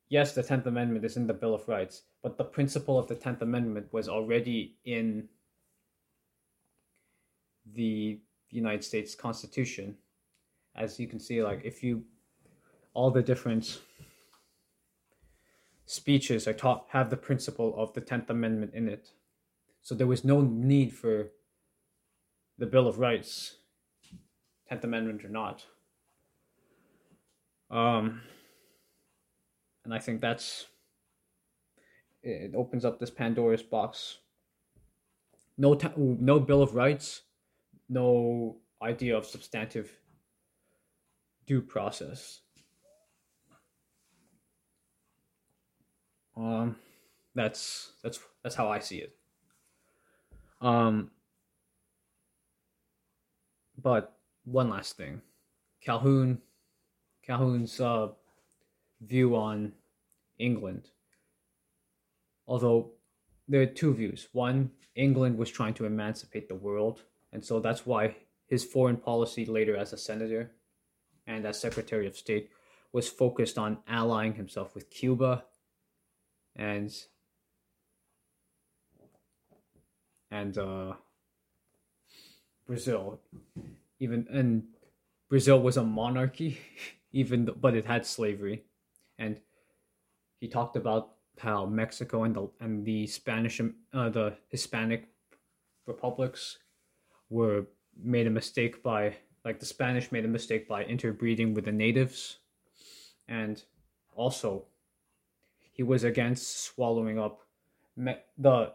[0.09, 3.17] yes, the 10th Amendment is in the Bill of Rights, but the principle of the
[3.17, 5.29] 10th Amendment was already in
[7.75, 8.21] the
[8.51, 9.97] United States Constitution.
[10.77, 12.05] As you can see, like, if you,
[12.95, 13.81] all the different
[15.87, 19.11] speeches are taught have the principle of the 10th Amendment in it.
[19.83, 21.31] So there was no need for
[22.59, 23.57] the Bill of Rights,
[24.69, 25.65] Tenth Amendment or not.
[27.71, 28.23] Um,
[29.85, 30.67] and I think that's
[32.23, 34.19] it opens up this Pandora's box.
[35.59, 37.23] No, no Bill of Rights,
[37.89, 39.99] no idea of substantive
[41.47, 42.41] due process.
[46.37, 46.77] Um,
[47.35, 49.17] that's that's that's how I see it.
[50.61, 51.11] Um,
[53.81, 55.21] but one last thing,
[55.81, 56.39] Calhoun,
[57.23, 58.09] Calhoun's uh,
[59.01, 59.73] view on
[60.39, 60.91] England.
[62.47, 62.93] Although
[63.49, 64.29] there are two views.
[64.33, 68.17] One, England was trying to emancipate the world, and so that's why
[68.47, 70.53] his foreign policy later as a senator
[71.27, 72.51] and as Secretary of State
[72.93, 75.45] was focused on allying himself with Cuba
[76.57, 76.93] and
[80.31, 80.95] and uh,
[82.67, 83.21] Brazil,
[84.01, 84.65] even and
[85.29, 86.59] Brazil was a monarchy,
[87.13, 88.65] even though, but it had slavery,
[89.19, 89.41] and
[90.41, 95.09] he talked about how Mexico and the and the Spanish uh, the Hispanic
[95.87, 96.59] republics
[97.31, 101.73] were made a mistake by like the Spanish made a mistake by interbreeding with the
[101.73, 102.39] natives,
[103.29, 103.63] and
[104.15, 104.67] also
[105.75, 107.41] he was against swallowing up
[107.97, 108.73] me- the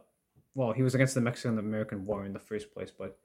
[0.53, 3.17] well he was against the Mexican American War in the first place, but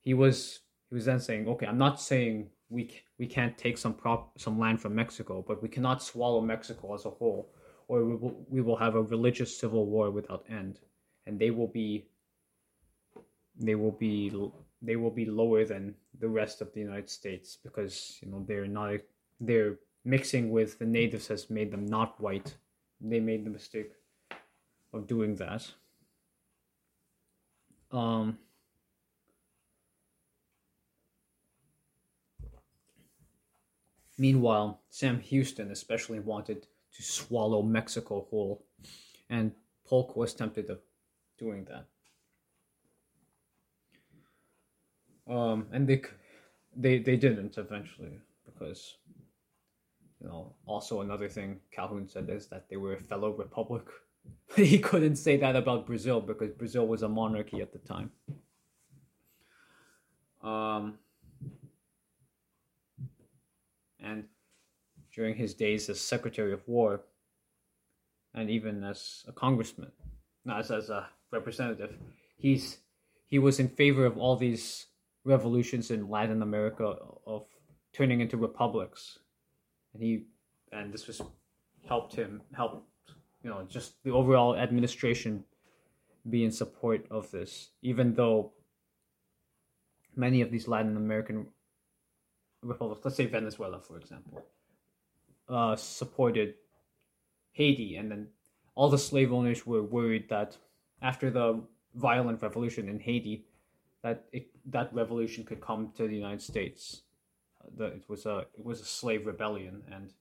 [0.00, 2.82] he was he was then saying okay I'm not saying we
[3.18, 7.04] we can't take some prop some land from Mexico, but we cannot swallow Mexico as
[7.04, 7.52] a whole,
[7.88, 10.80] or we will we will have a religious civil war without end,
[11.26, 12.06] and they will be
[13.58, 14.32] they will be
[14.82, 18.66] they will be lower than the rest of the United States because you know they're
[18.66, 18.94] not
[19.40, 22.56] they're mixing with the natives has made them not white.
[23.00, 23.92] They made the mistake
[24.92, 25.70] of doing that.
[27.90, 28.38] Um,
[34.18, 38.64] meanwhile, Sam Houston especially wanted to swallow Mexico whole,
[39.28, 39.52] and
[39.86, 40.80] Polk was tempted of
[41.38, 41.86] doing that.
[45.32, 46.02] Um, and they
[46.76, 48.96] they they didn't eventually because
[50.20, 53.84] you know also another thing Calhoun said is that they were a fellow republic.
[54.56, 58.10] he couldn't say that about Brazil because Brazil was a monarchy at the time.
[60.42, 60.98] Um,
[63.98, 64.24] and
[65.12, 67.02] during his days as Secretary of War,
[68.34, 69.92] and even as a congressman,
[70.44, 71.94] not as, as a representative,
[72.36, 72.78] he's
[73.26, 74.86] he was in favor of all these
[75.24, 76.96] revolutions in Latin America
[77.26, 77.46] of
[77.92, 79.18] turning into republics,
[79.94, 80.24] and he
[80.72, 81.20] and this was
[81.88, 82.86] helped him help
[83.42, 85.44] you know just the overall administration
[86.28, 88.52] be in support of this, even though
[90.14, 91.46] many of these Latin American
[92.62, 94.44] republics, let's say Venezuela for example,
[95.48, 96.54] uh, supported
[97.52, 98.28] Haiti, and then
[98.74, 100.56] all the slave owners were worried that
[101.02, 101.62] after the
[101.94, 103.46] violent revolution in Haiti,
[104.02, 107.02] that it, that revolution could come to the United States.
[107.76, 110.12] The, it was a it was a slave rebellion, and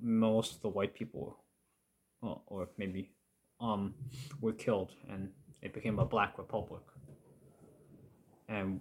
[0.00, 1.38] most of the white people,
[2.20, 3.12] well, or maybe,
[3.60, 3.94] um,
[4.40, 5.28] were killed, and
[5.62, 6.82] it became a black republic.
[8.48, 8.80] And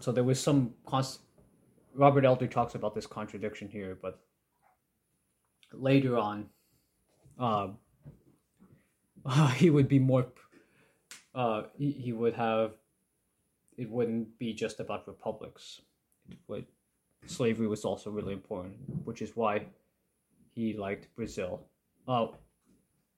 [0.00, 1.20] so there was some const-
[1.94, 4.20] Robert Elder talks about this contradiction here, but
[5.72, 6.46] later on,
[7.38, 7.68] uh,
[9.24, 10.26] uh, he would be more.
[11.34, 12.72] Uh, he, he would have
[13.76, 15.80] it wouldn't be just about republics.
[16.48, 16.64] But
[17.26, 19.66] slavery was also really important, which is why
[20.54, 21.66] he liked Brazil.
[22.08, 22.36] Oh,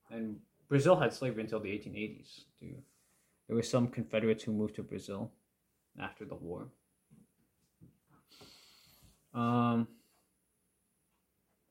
[0.09, 0.37] and
[0.67, 2.41] Brazil had slavery until the 1880s.
[2.59, 2.75] Too.
[3.47, 5.31] There were some Confederates who moved to Brazil
[5.99, 6.67] after the war.
[9.33, 9.87] Um,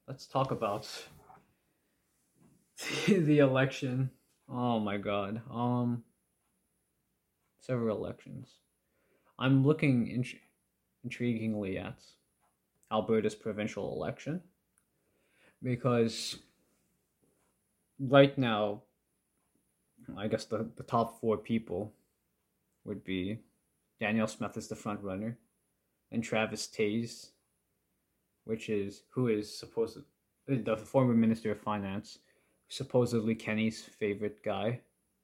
[0.06, 0.88] let's talk about
[3.06, 4.10] the election.
[4.48, 5.42] Oh my God.
[5.52, 6.04] Um,
[7.60, 8.48] several elections.
[9.38, 10.40] I'm looking int-
[11.06, 11.98] intriguingly at
[12.90, 14.40] Alberta's provincial election?
[15.62, 16.38] Because
[17.98, 18.82] right now,
[20.16, 21.92] I guess the, the top four people
[22.84, 23.40] would be
[24.00, 25.36] Danielle Smith is the front runner,
[26.12, 27.30] and Travis Toews,
[28.44, 29.98] which is who is supposed
[30.46, 32.20] the former minister of finance,
[32.68, 34.80] supposedly Kenney's favorite guy,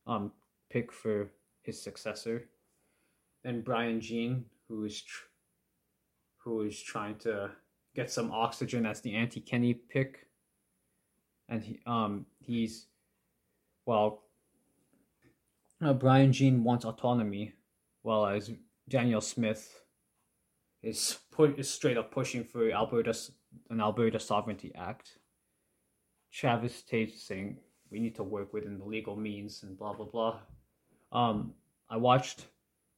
[0.07, 0.33] um,
[0.71, 1.31] pick for
[1.63, 2.49] his successor.
[3.45, 5.29] And Brian Jean, who is tr-
[6.39, 7.51] who is trying to
[7.95, 10.27] get some oxygen as the anti Kenney pick,
[11.49, 12.87] and he um he's
[13.87, 14.23] well.
[15.81, 17.53] Uh, Brian Jean wants autonomy,
[18.03, 18.51] while as
[18.89, 19.83] Danielle Smith
[20.83, 23.15] is put is straight up pushing for Alberta
[23.71, 25.19] an Alberta Sovereignty Act.
[26.33, 27.59] Travis Toews saying
[27.91, 30.39] we need to work within the legal means and blah blah blah.
[31.13, 31.55] Um,
[31.89, 32.47] I watched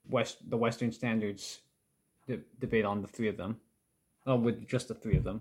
[0.09, 1.61] West the Western Standards
[2.27, 3.61] de- debate on the three of them,
[4.29, 5.41] uh, with just the three of them,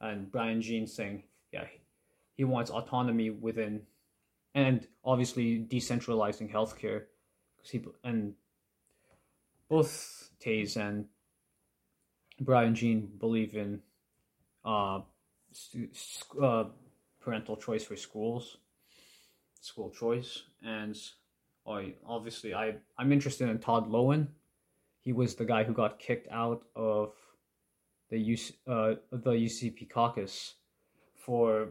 [0.00, 1.22] and Brian Jean saying,
[1.52, 1.64] yeah,
[2.36, 3.82] he wants autonomy within,
[4.54, 7.02] and obviously decentralizing healthcare,
[7.56, 8.34] because he and
[9.68, 11.06] both Toews and
[12.40, 13.80] Brian Jean believe in
[14.64, 15.00] uh,
[16.42, 16.64] uh,
[17.20, 18.58] parental choice for schools,
[19.60, 20.96] school choice, and
[21.66, 24.28] I obviously I I'm interested in Todd Loewen.
[25.00, 27.12] He was the guy who got kicked out of
[28.14, 30.54] the UC, uh the UCP caucus
[31.16, 31.70] for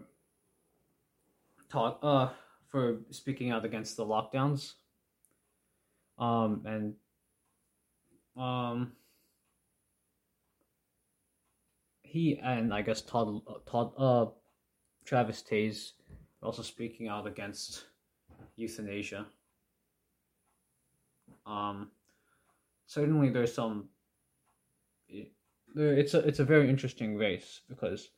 [1.70, 2.30] talk uh
[2.68, 4.74] for speaking out against the lockdowns.
[6.20, 6.96] Um and
[8.36, 8.92] um
[12.02, 14.26] he and I guess Todd Todd uh
[15.06, 15.92] Travis Toews
[16.42, 17.86] also speaking out against
[18.58, 19.26] euthanasia.
[21.46, 21.92] Um,
[22.86, 23.90] certainly there's some.
[25.74, 28.10] There, it's a it's a very interesting race because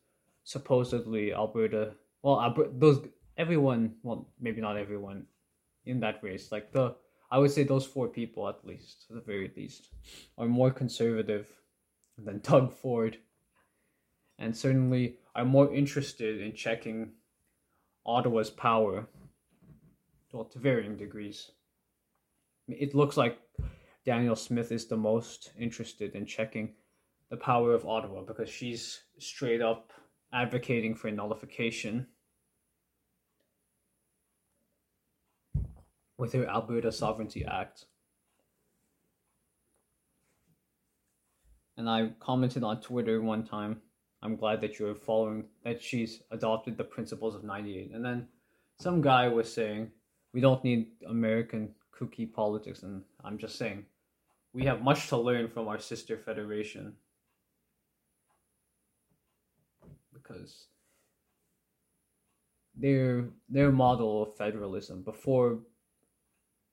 [0.44, 3.08] supposedly Alberta, well, Alberta, those
[3.38, 5.26] everyone, well, maybe not everyone,
[5.86, 6.96] in that race, like the
[7.32, 9.90] I would say those four people at least, at the very least,
[10.38, 11.48] are more conservative
[12.18, 13.18] than Doug Ford,
[14.38, 17.14] and certainly are more interested in checking
[18.06, 19.08] Ottawa's power,
[20.32, 21.52] well, to varying degrees.
[22.68, 23.38] It looks like
[24.06, 26.74] Danielle Smith is the most interested in checking
[27.30, 29.92] the power of Ottawa because she's straight up
[30.34, 32.08] advocating for nullification
[36.18, 37.86] with her Alberta Sovereignty Act.
[41.78, 43.82] And I commented on Twitter one time
[44.22, 47.92] I'm glad that you're following that she's adopted the principles of 98.
[47.94, 48.28] And then
[48.80, 49.92] some guy was saying
[50.34, 53.86] we don't need American cookie politics and I'm just saying
[54.52, 56.94] we have much to learn from our sister federation
[60.26, 60.68] because
[62.76, 65.60] their their model of federalism before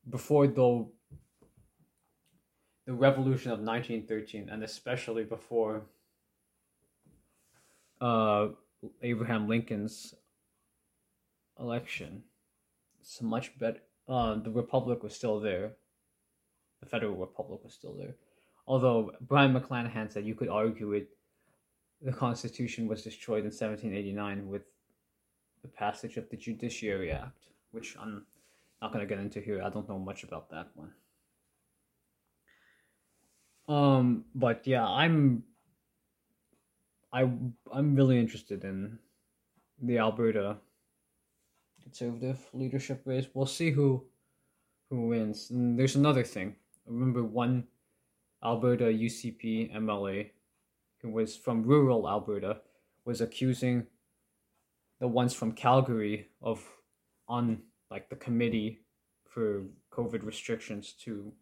[0.09, 0.87] before the
[2.87, 5.83] the revolution of 1913 and especially before
[8.01, 8.49] uh,
[9.03, 10.15] Abraham Lincoln's
[11.61, 12.25] election,
[13.01, 13.79] it's much better.
[14.09, 15.75] Uh, the Republic was still there.
[16.81, 18.17] The Federal Republic was still there.
[18.67, 21.09] Although Brion McClanahan said you could argue it,
[22.03, 24.63] the Constitution was destroyed in 1789 with
[25.63, 28.27] the passage of the Judiciary Act, which I'm
[28.81, 29.63] not going to get into here.
[29.63, 30.93] I don't know much about that one.
[33.69, 35.45] Um, but yeah, I'm
[37.13, 37.31] I
[37.73, 38.99] I'm really interested in
[39.81, 40.57] the Alberta
[41.83, 43.27] conservative leadership race.
[43.33, 44.05] We'll see who
[44.91, 45.51] who wins.
[45.51, 46.57] And there's another thing.
[46.87, 47.69] Remember one
[48.43, 50.31] Alberta UCP MLA
[51.03, 52.61] who was from rural Alberta
[53.05, 53.87] was accusing
[55.01, 56.65] the ones from Calgary of
[57.29, 58.81] on like the committee
[59.29, 61.33] for COVID restrictions to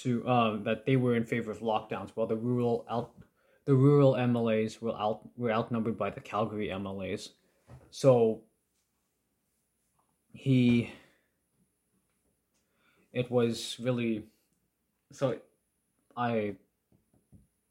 [0.00, 3.12] to um, that they were in favor of lockdowns, while the rural out
[3.64, 7.30] the rural MLAs were out were outnumbered by the Calgary MLAs.
[7.90, 8.42] So
[10.32, 10.90] he
[13.12, 14.24] it was really
[15.12, 15.38] so
[16.16, 16.54] I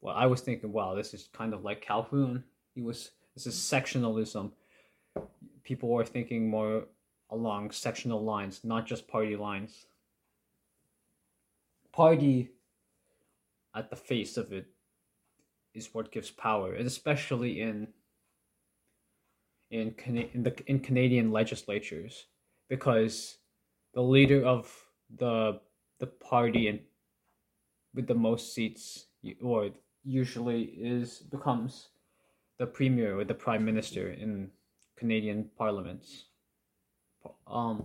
[0.00, 2.44] well I was thinking wow this is kind of like Calhoun.
[2.74, 4.52] He was this is sectionalism.
[5.62, 6.84] People were thinking more
[7.30, 9.86] along sectional lines not just party lines.
[11.92, 12.50] Party
[13.74, 14.66] at the face of it
[15.74, 17.88] is what gives power, and especially in
[19.70, 19.94] in
[20.34, 22.26] in the in Canadian legislatures,
[22.68, 23.38] because
[23.94, 24.70] the leader of
[25.16, 25.60] the
[25.98, 26.80] the party and
[27.94, 29.06] with the most seats
[29.42, 29.70] or
[30.04, 31.88] usually is becomes
[32.58, 34.50] the premier or the prime minister in
[34.96, 36.24] Canadian parliaments.
[37.46, 37.84] Um,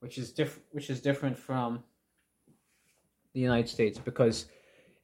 [0.00, 1.82] which is diff- which is different from
[3.32, 4.46] the United States because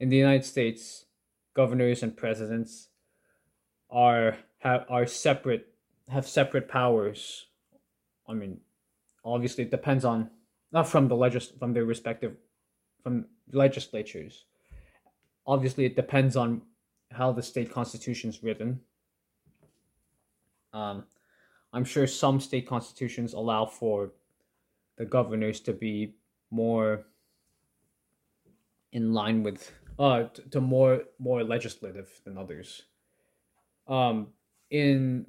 [0.01, 1.07] in the United States,
[1.55, 2.89] governors and presidents
[3.91, 5.69] are have are separate
[6.09, 7.47] have separate powers.
[8.29, 8.61] I mean,
[9.25, 10.31] obviously it depends on
[10.73, 12.37] not from the legis from their respective
[13.03, 14.45] from legislatures.
[15.47, 16.63] Obviously, it depends on
[17.11, 18.81] how the state constitution is written.
[20.73, 21.05] Um,
[21.73, 24.13] I'm sure some state constitutions allow for
[24.97, 26.15] the governors to be
[26.51, 27.05] more
[28.93, 32.83] in line with uh to, more more legislative than others.
[33.89, 34.29] Um,
[34.71, 35.27] in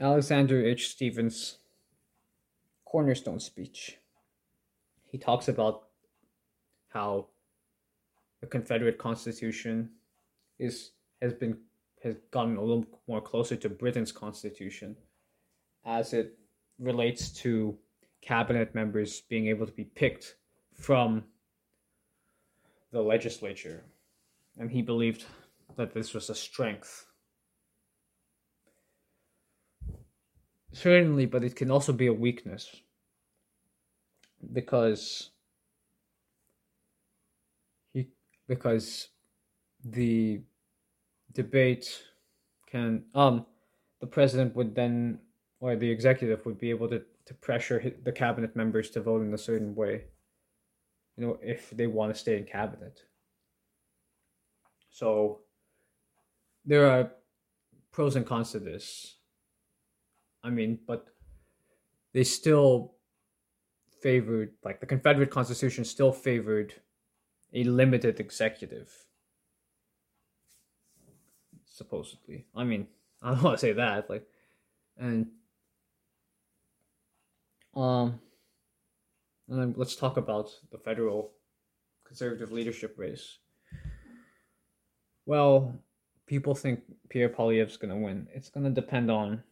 [0.00, 0.88] Alexander H.
[0.88, 1.58] Stephens'
[2.84, 3.98] cornerstone speech,
[5.12, 5.82] he talks about
[6.88, 7.26] how
[8.40, 9.90] the Confederate Constitution
[10.58, 11.58] is has been
[12.02, 14.96] has gotten a little more closer to Britain's constitution
[15.84, 16.38] as it
[16.80, 17.76] relates to
[18.22, 20.36] cabinet members being able to be picked
[20.72, 21.22] from
[22.90, 23.84] the legislature,
[24.58, 25.24] and he believed
[25.76, 27.06] that this was a strength.
[30.72, 32.80] Certainly, but it can also be a weakness
[34.52, 35.30] because
[37.92, 38.08] he
[38.48, 39.08] because
[39.84, 40.40] the
[41.32, 42.02] debate
[42.66, 43.46] can um
[44.00, 45.18] the president would then
[45.60, 49.32] or the executive would be able to, to pressure the cabinet members to vote in
[49.32, 50.04] a certain way
[51.16, 53.00] you know, if they want to stay in cabinet.
[54.90, 55.40] So
[56.64, 57.12] there are
[57.90, 59.16] pros and cons to this.
[60.42, 61.06] I mean, but
[62.12, 62.91] they still
[64.02, 66.74] favored, like the Confederate Constitution still favored
[67.54, 68.90] a limited executive.
[71.64, 72.46] Supposedly.
[72.54, 72.88] I mean,
[73.22, 74.26] I don't want to say that, like,
[74.98, 75.28] and,
[77.74, 78.20] um,
[79.48, 81.32] and then let's talk about the federal
[82.04, 83.38] conservative leadership race.
[85.24, 85.78] Well,
[86.26, 88.26] people think Pierre Poilievre's going to win.
[88.34, 89.42] It's to depend on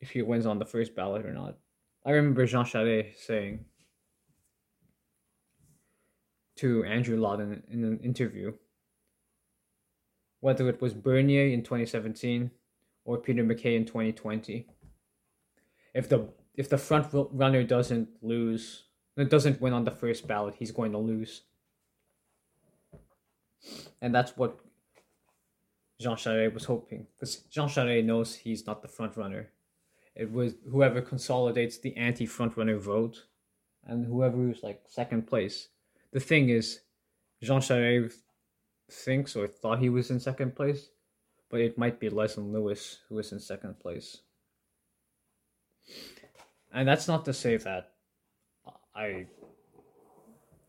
[0.00, 1.56] if he wins on the first ballot or not.
[2.04, 3.64] I remember Jean Charest saying
[6.56, 8.52] to Andrew Lawton in an interview
[10.40, 12.50] whether it was Bernier in 2017
[13.06, 14.66] or Peter MacKay in 2020.
[15.94, 18.84] If the if the front runner doesn't lose,
[19.16, 21.42] doesn't win on the first ballot, he's going to lose.
[24.02, 24.60] And that's what
[25.98, 29.48] Jean Charest was hoping, because Jean Charest knows he's not the front runner.
[30.14, 33.24] It was whoever consolidates the anti front runner vote,
[33.84, 35.68] and whoever is like second place.
[36.12, 36.80] The thing is,
[37.42, 38.14] Jean Charest
[38.90, 40.90] thinks or thought he was in second place,
[41.50, 44.18] but it might be Leslyn Lewis who is in second place.
[46.72, 47.92] And that's not to say that
[48.94, 49.26] I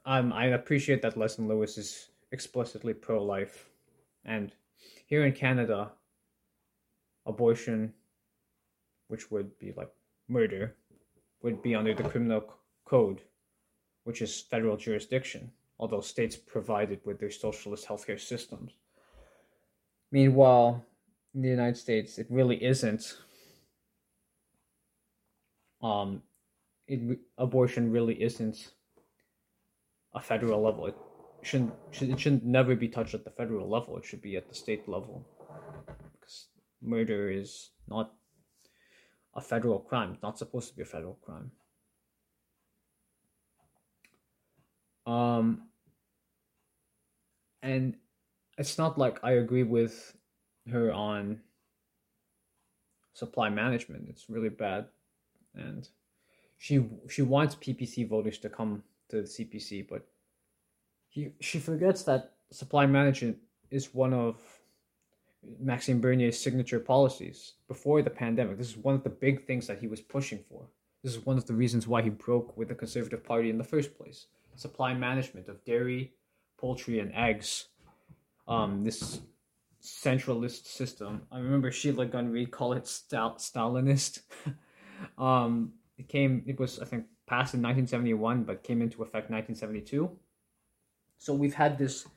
[0.05, 3.69] um I appreciate that Leslyn Lewis is explicitly pro life.
[4.23, 4.51] And
[5.05, 5.91] here in Canada,
[7.25, 7.93] abortion,
[9.07, 9.89] which would be like
[10.27, 10.75] murder,
[11.41, 12.43] would be under the criminal
[12.85, 13.21] code,
[14.03, 18.73] which is federal jurisdiction, although states provided with their socialist healthcare systems.
[20.11, 20.83] Meanwhile,
[21.33, 23.17] in the United States, it really isn't.
[25.81, 26.21] Um,
[26.87, 28.71] it, abortion really isn't
[30.13, 30.87] a federal level.
[30.87, 30.95] It
[31.41, 33.97] shouldn't should, it shouldn't never be touched at the federal level.
[33.97, 35.27] It should be at the state level.
[36.13, 36.47] Because
[36.81, 38.13] murder is not
[39.35, 40.13] a federal crime.
[40.13, 41.51] It's not supposed to be a federal crime.
[45.05, 45.67] Um
[47.61, 47.95] and
[48.57, 50.15] it's not like I agree with
[50.71, 51.41] her on
[53.13, 54.07] supply management.
[54.09, 54.87] It's really bad.
[55.53, 55.87] And
[56.57, 60.07] she she wants PPC voters to come to the CPC, but
[61.09, 63.37] he, she forgets that supply management
[63.71, 64.37] is one of
[65.59, 68.57] Maxime Bernier's signature policies before the pandemic.
[68.57, 70.67] This is one of the big things that he was pushing for.
[71.03, 73.63] This is one of the reasons why he broke with the Conservative Party in the
[73.63, 74.27] first place.
[74.55, 76.13] Supply management of dairy,
[76.57, 77.67] poultry, and eggs.
[78.47, 79.21] Um, this
[79.81, 81.23] centralist system.
[81.31, 84.21] I remember Sheila Gunn Reid called it Stal- Stalinist.
[85.17, 86.43] um, it came.
[86.47, 90.09] It was I think passed in 1971, but came into effect 1972.
[91.17, 92.07] So we've had this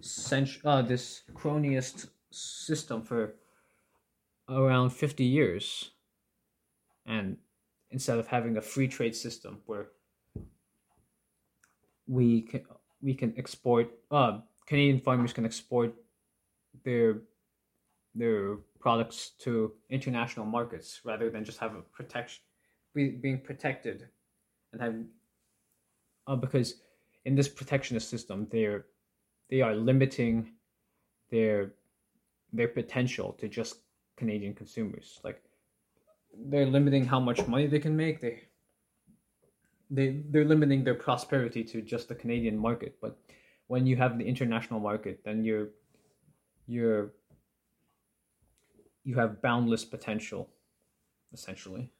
[0.00, 3.34] cent- uh, this cronyist system for
[4.48, 5.90] around 50 years.
[7.06, 7.36] And
[7.90, 9.88] instead of having a free trade system where
[12.08, 12.62] we can
[13.02, 15.92] we can export uh Canadian farmers can export
[16.84, 17.22] their
[18.14, 22.42] their products to international markets rather than just have a protection
[22.94, 24.08] be, being protected
[24.72, 24.94] and have
[26.26, 26.76] uh, because
[27.24, 28.86] in this protectionist system, they're
[29.50, 30.52] they are limiting
[31.30, 31.74] their
[32.56, 33.80] their potential to just
[34.16, 35.20] Canadian consumers.
[35.22, 35.42] Like
[36.34, 38.20] they're limiting how much money they can make.
[38.20, 38.42] They
[39.90, 42.96] they they're limiting their prosperity to just the Canadian market.
[43.00, 43.18] But
[43.68, 45.68] when you have the international market, then you're
[46.66, 47.12] you're
[49.04, 50.50] you have boundless potential,
[51.32, 51.90] essentially,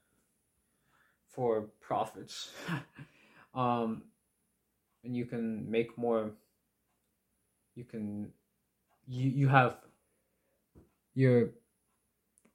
[1.28, 2.51] for profits.
[3.55, 4.03] um,
[5.05, 6.33] and you can make more
[7.77, 8.33] you can
[9.07, 9.77] you you have
[11.16, 11.48] your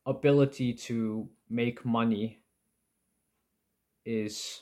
[0.05, 2.39] ability to make money
[4.05, 4.61] is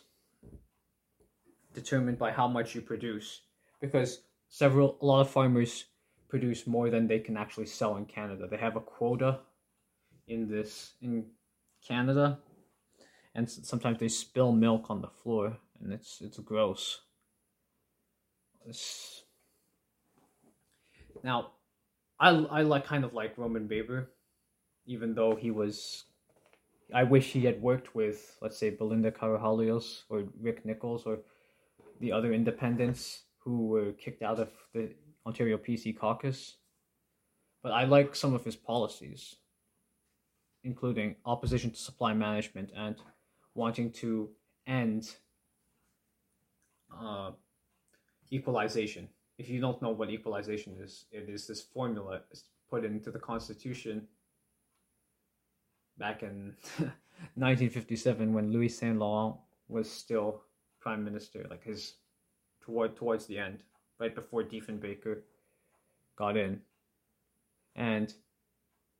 [1.73, 3.41] determined by how much you produce
[3.79, 5.85] because several a lot of farmers
[6.29, 8.47] produce more than they can actually sell in Canada.
[8.49, 9.39] They have a quota
[10.27, 11.25] in this in
[11.85, 12.39] Canada
[13.35, 17.01] and sometimes they spill milk on the floor and it's it's gross.
[21.23, 21.51] Now,
[22.19, 24.09] I I like kind of like Roman Baber,
[24.85, 26.05] even though he was.
[26.93, 31.19] I wish he had worked with, let's say, Belinda Karahalios or Rick Nicholls or
[31.99, 34.89] the other independents who were kicked out of the
[35.25, 36.57] Ontario PC caucus.
[37.61, 39.35] But I like some of his policies,
[40.63, 42.95] including opposition to supply management and
[43.53, 44.29] wanting to
[44.65, 45.15] end
[46.91, 47.31] uh,
[48.31, 49.09] equalization
[49.39, 52.21] if you don't know what equalization is, it is this formula
[52.69, 54.05] put into the Constitution
[55.97, 56.53] back in
[57.35, 59.37] 1957 when Louis Saint Laurent
[59.69, 60.41] was still
[60.81, 61.95] prime minister, like his
[62.61, 63.59] toward towards the end,
[63.97, 65.21] right before Diefenbaker
[66.17, 66.59] got in,
[67.75, 68.13] and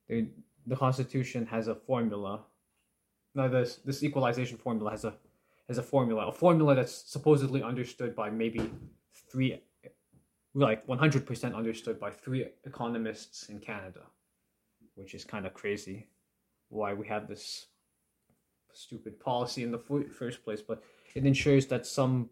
[0.07, 0.27] the
[0.65, 2.45] the Constitution has a formula.
[3.35, 5.13] Now this this equalization formula has a
[5.67, 8.71] has a formula, a formula that's supposedly understood by maybe
[9.31, 9.61] three,
[10.53, 14.01] like 100% understood by three economists in Canada,
[14.95, 16.07] which is kind of crazy
[16.69, 17.67] why we have this
[18.73, 20.83] stupid policy in the first place, but
[21.15, 22.29] it ensures that some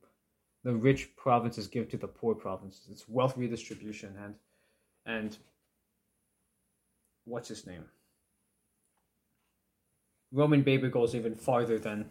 [0.63, 2.87] the rich provinces give to the poor provinces.
[2.91, 4.35] It's wealth redistribution and
[5.05, 5.37] and
[7.25, 7.85] what's his name?
[10.31, 12.09] Roman Baber goes even farther than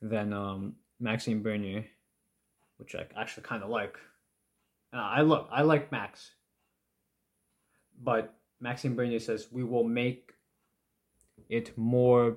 [0.00, 1.86] than um, Maxime Bernier,
[2.76, 3.96] which I actually kind of like.
[4.92, 6.30] Uh, I look, I like Max,
[8.02, 10.32] but Maxime Bernier says we will make
[11.48, 12.36] it more.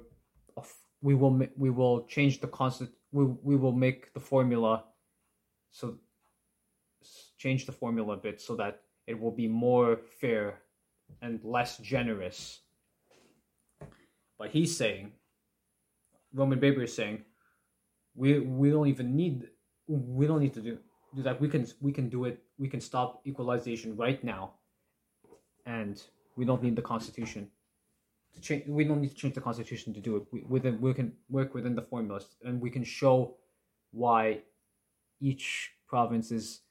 [1.02, 2.92] We will we will change the constant.
[3.12, 4.84] We we will make the formula,
[5.72, 5.96] so
[7.38, 10.62] change the formula a bit so that it will be more fair
[11.22, 12.60] and less generous.
[14.38, 15.14] But he's saying,
[16.34, 17.24] Roman Baber is saying,
[18.16, 19.48] we we don't even need
[19.88, 20.78] we don't need to do
[21.16, 21.40] do that.
[21.42, 22.44] We can we can do it.
[22.58, 24.54] We can stop equalization right now,
[25.66, 26.02] and
[26.36, 27.50] we don't need the constitution
[28.34, 28.68] to change.
[28.68, 30.24] We don't need to change the constitution to do it.
[30.32, 33.36] We within we can work within the formulas, and we can show
[33.92, 34.42] why
[35.20, 36.62] each province is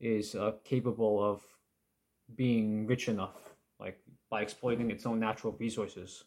[0.00, 1.42] is uh, capable of
[2.34, 3.36] being rich enough,
[3.78, 3.98] like
[4.30, 6.24] by exploiting its own natural resources,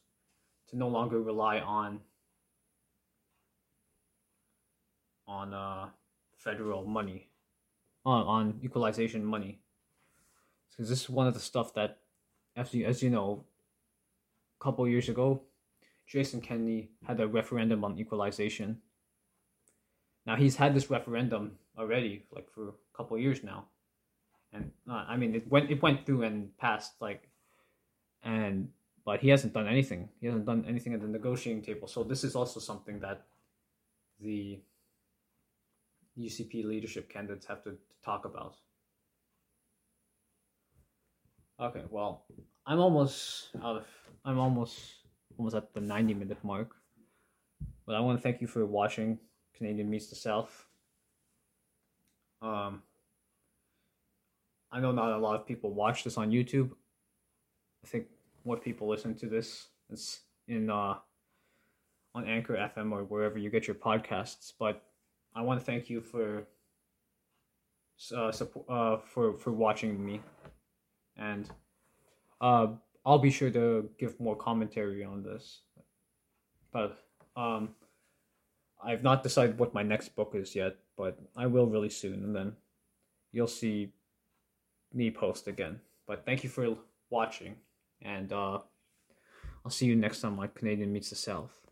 [0.69, 1.99] to no longer rely on
[5.27, 5.89] on uh,
[6.39, 7.29] federal money,
[8.05, 9.59] on on equalization money.
[10.71, 11.99] Because this is one of the stuff that,
[12.55, 13.43] as you as you know,
[14.59, 15.41] a couple years ago,
[16.07, 18.81] Jason Kenney had a referendum on equalization.
[20.25, 23.65] Now he's had this referendum already, like for a couple years now,
[24.53, 27.29] and uh, I mean it went it went through and passed like,
[28.23, 28.69] and
[29.05, 30.09] but he hasn't done anything.
[30.21, 31.87] He hasn't done anything at the negotiating table.
[31.87, 33.25] So this is also something that
[34.21, 34.59] the
[36.19, 38.55] UCP leadership candidates have to, to talk about.
[41.61, 42.25] Okay, well,
[42.65, 43.85] I'm almost out of
[44.25, 44.79] I'm almost
[45.37, 46.75] almost at the 90 minute mark.
[47.85, 49.17] But I want to thank you for watching
[49.55, 50.65] Canadian Meets the South.
[52.41, 52.83] Um
[54.71, 56.71] I know not a lot of people watch this on YouTube.
[57.83, 58.07] I think
[58.45, 60.95] more people listen to this it's in uh
[62.15, 64.83] on Anchor FM or wherever you get your podcasts, but
[65.35, 66.47] I want to thank you for
[68.15, 70.21] uh, support, uh, for for watching me,
[71.17, 71.49] and
[72.41, 72.67] uh,
[73.05, 75.61] I'll be sure to give more commentary on this.
[76.71, 76.97] But
[77.35, 77.69] um,
[78.83, 82.35] I've not decided what my next book is yet, but I will really soon, and
[82.35, 82.53] then
[83.31, 83.91] you'll see
[84.93, 85.79] me post again.
[86.07, 86.75] But thank you for
[87.09, 87.55] watching,
[88.01, 88.59] and uh,
[89.63, 91.68] I'll see you next time on Canadian Meets the South.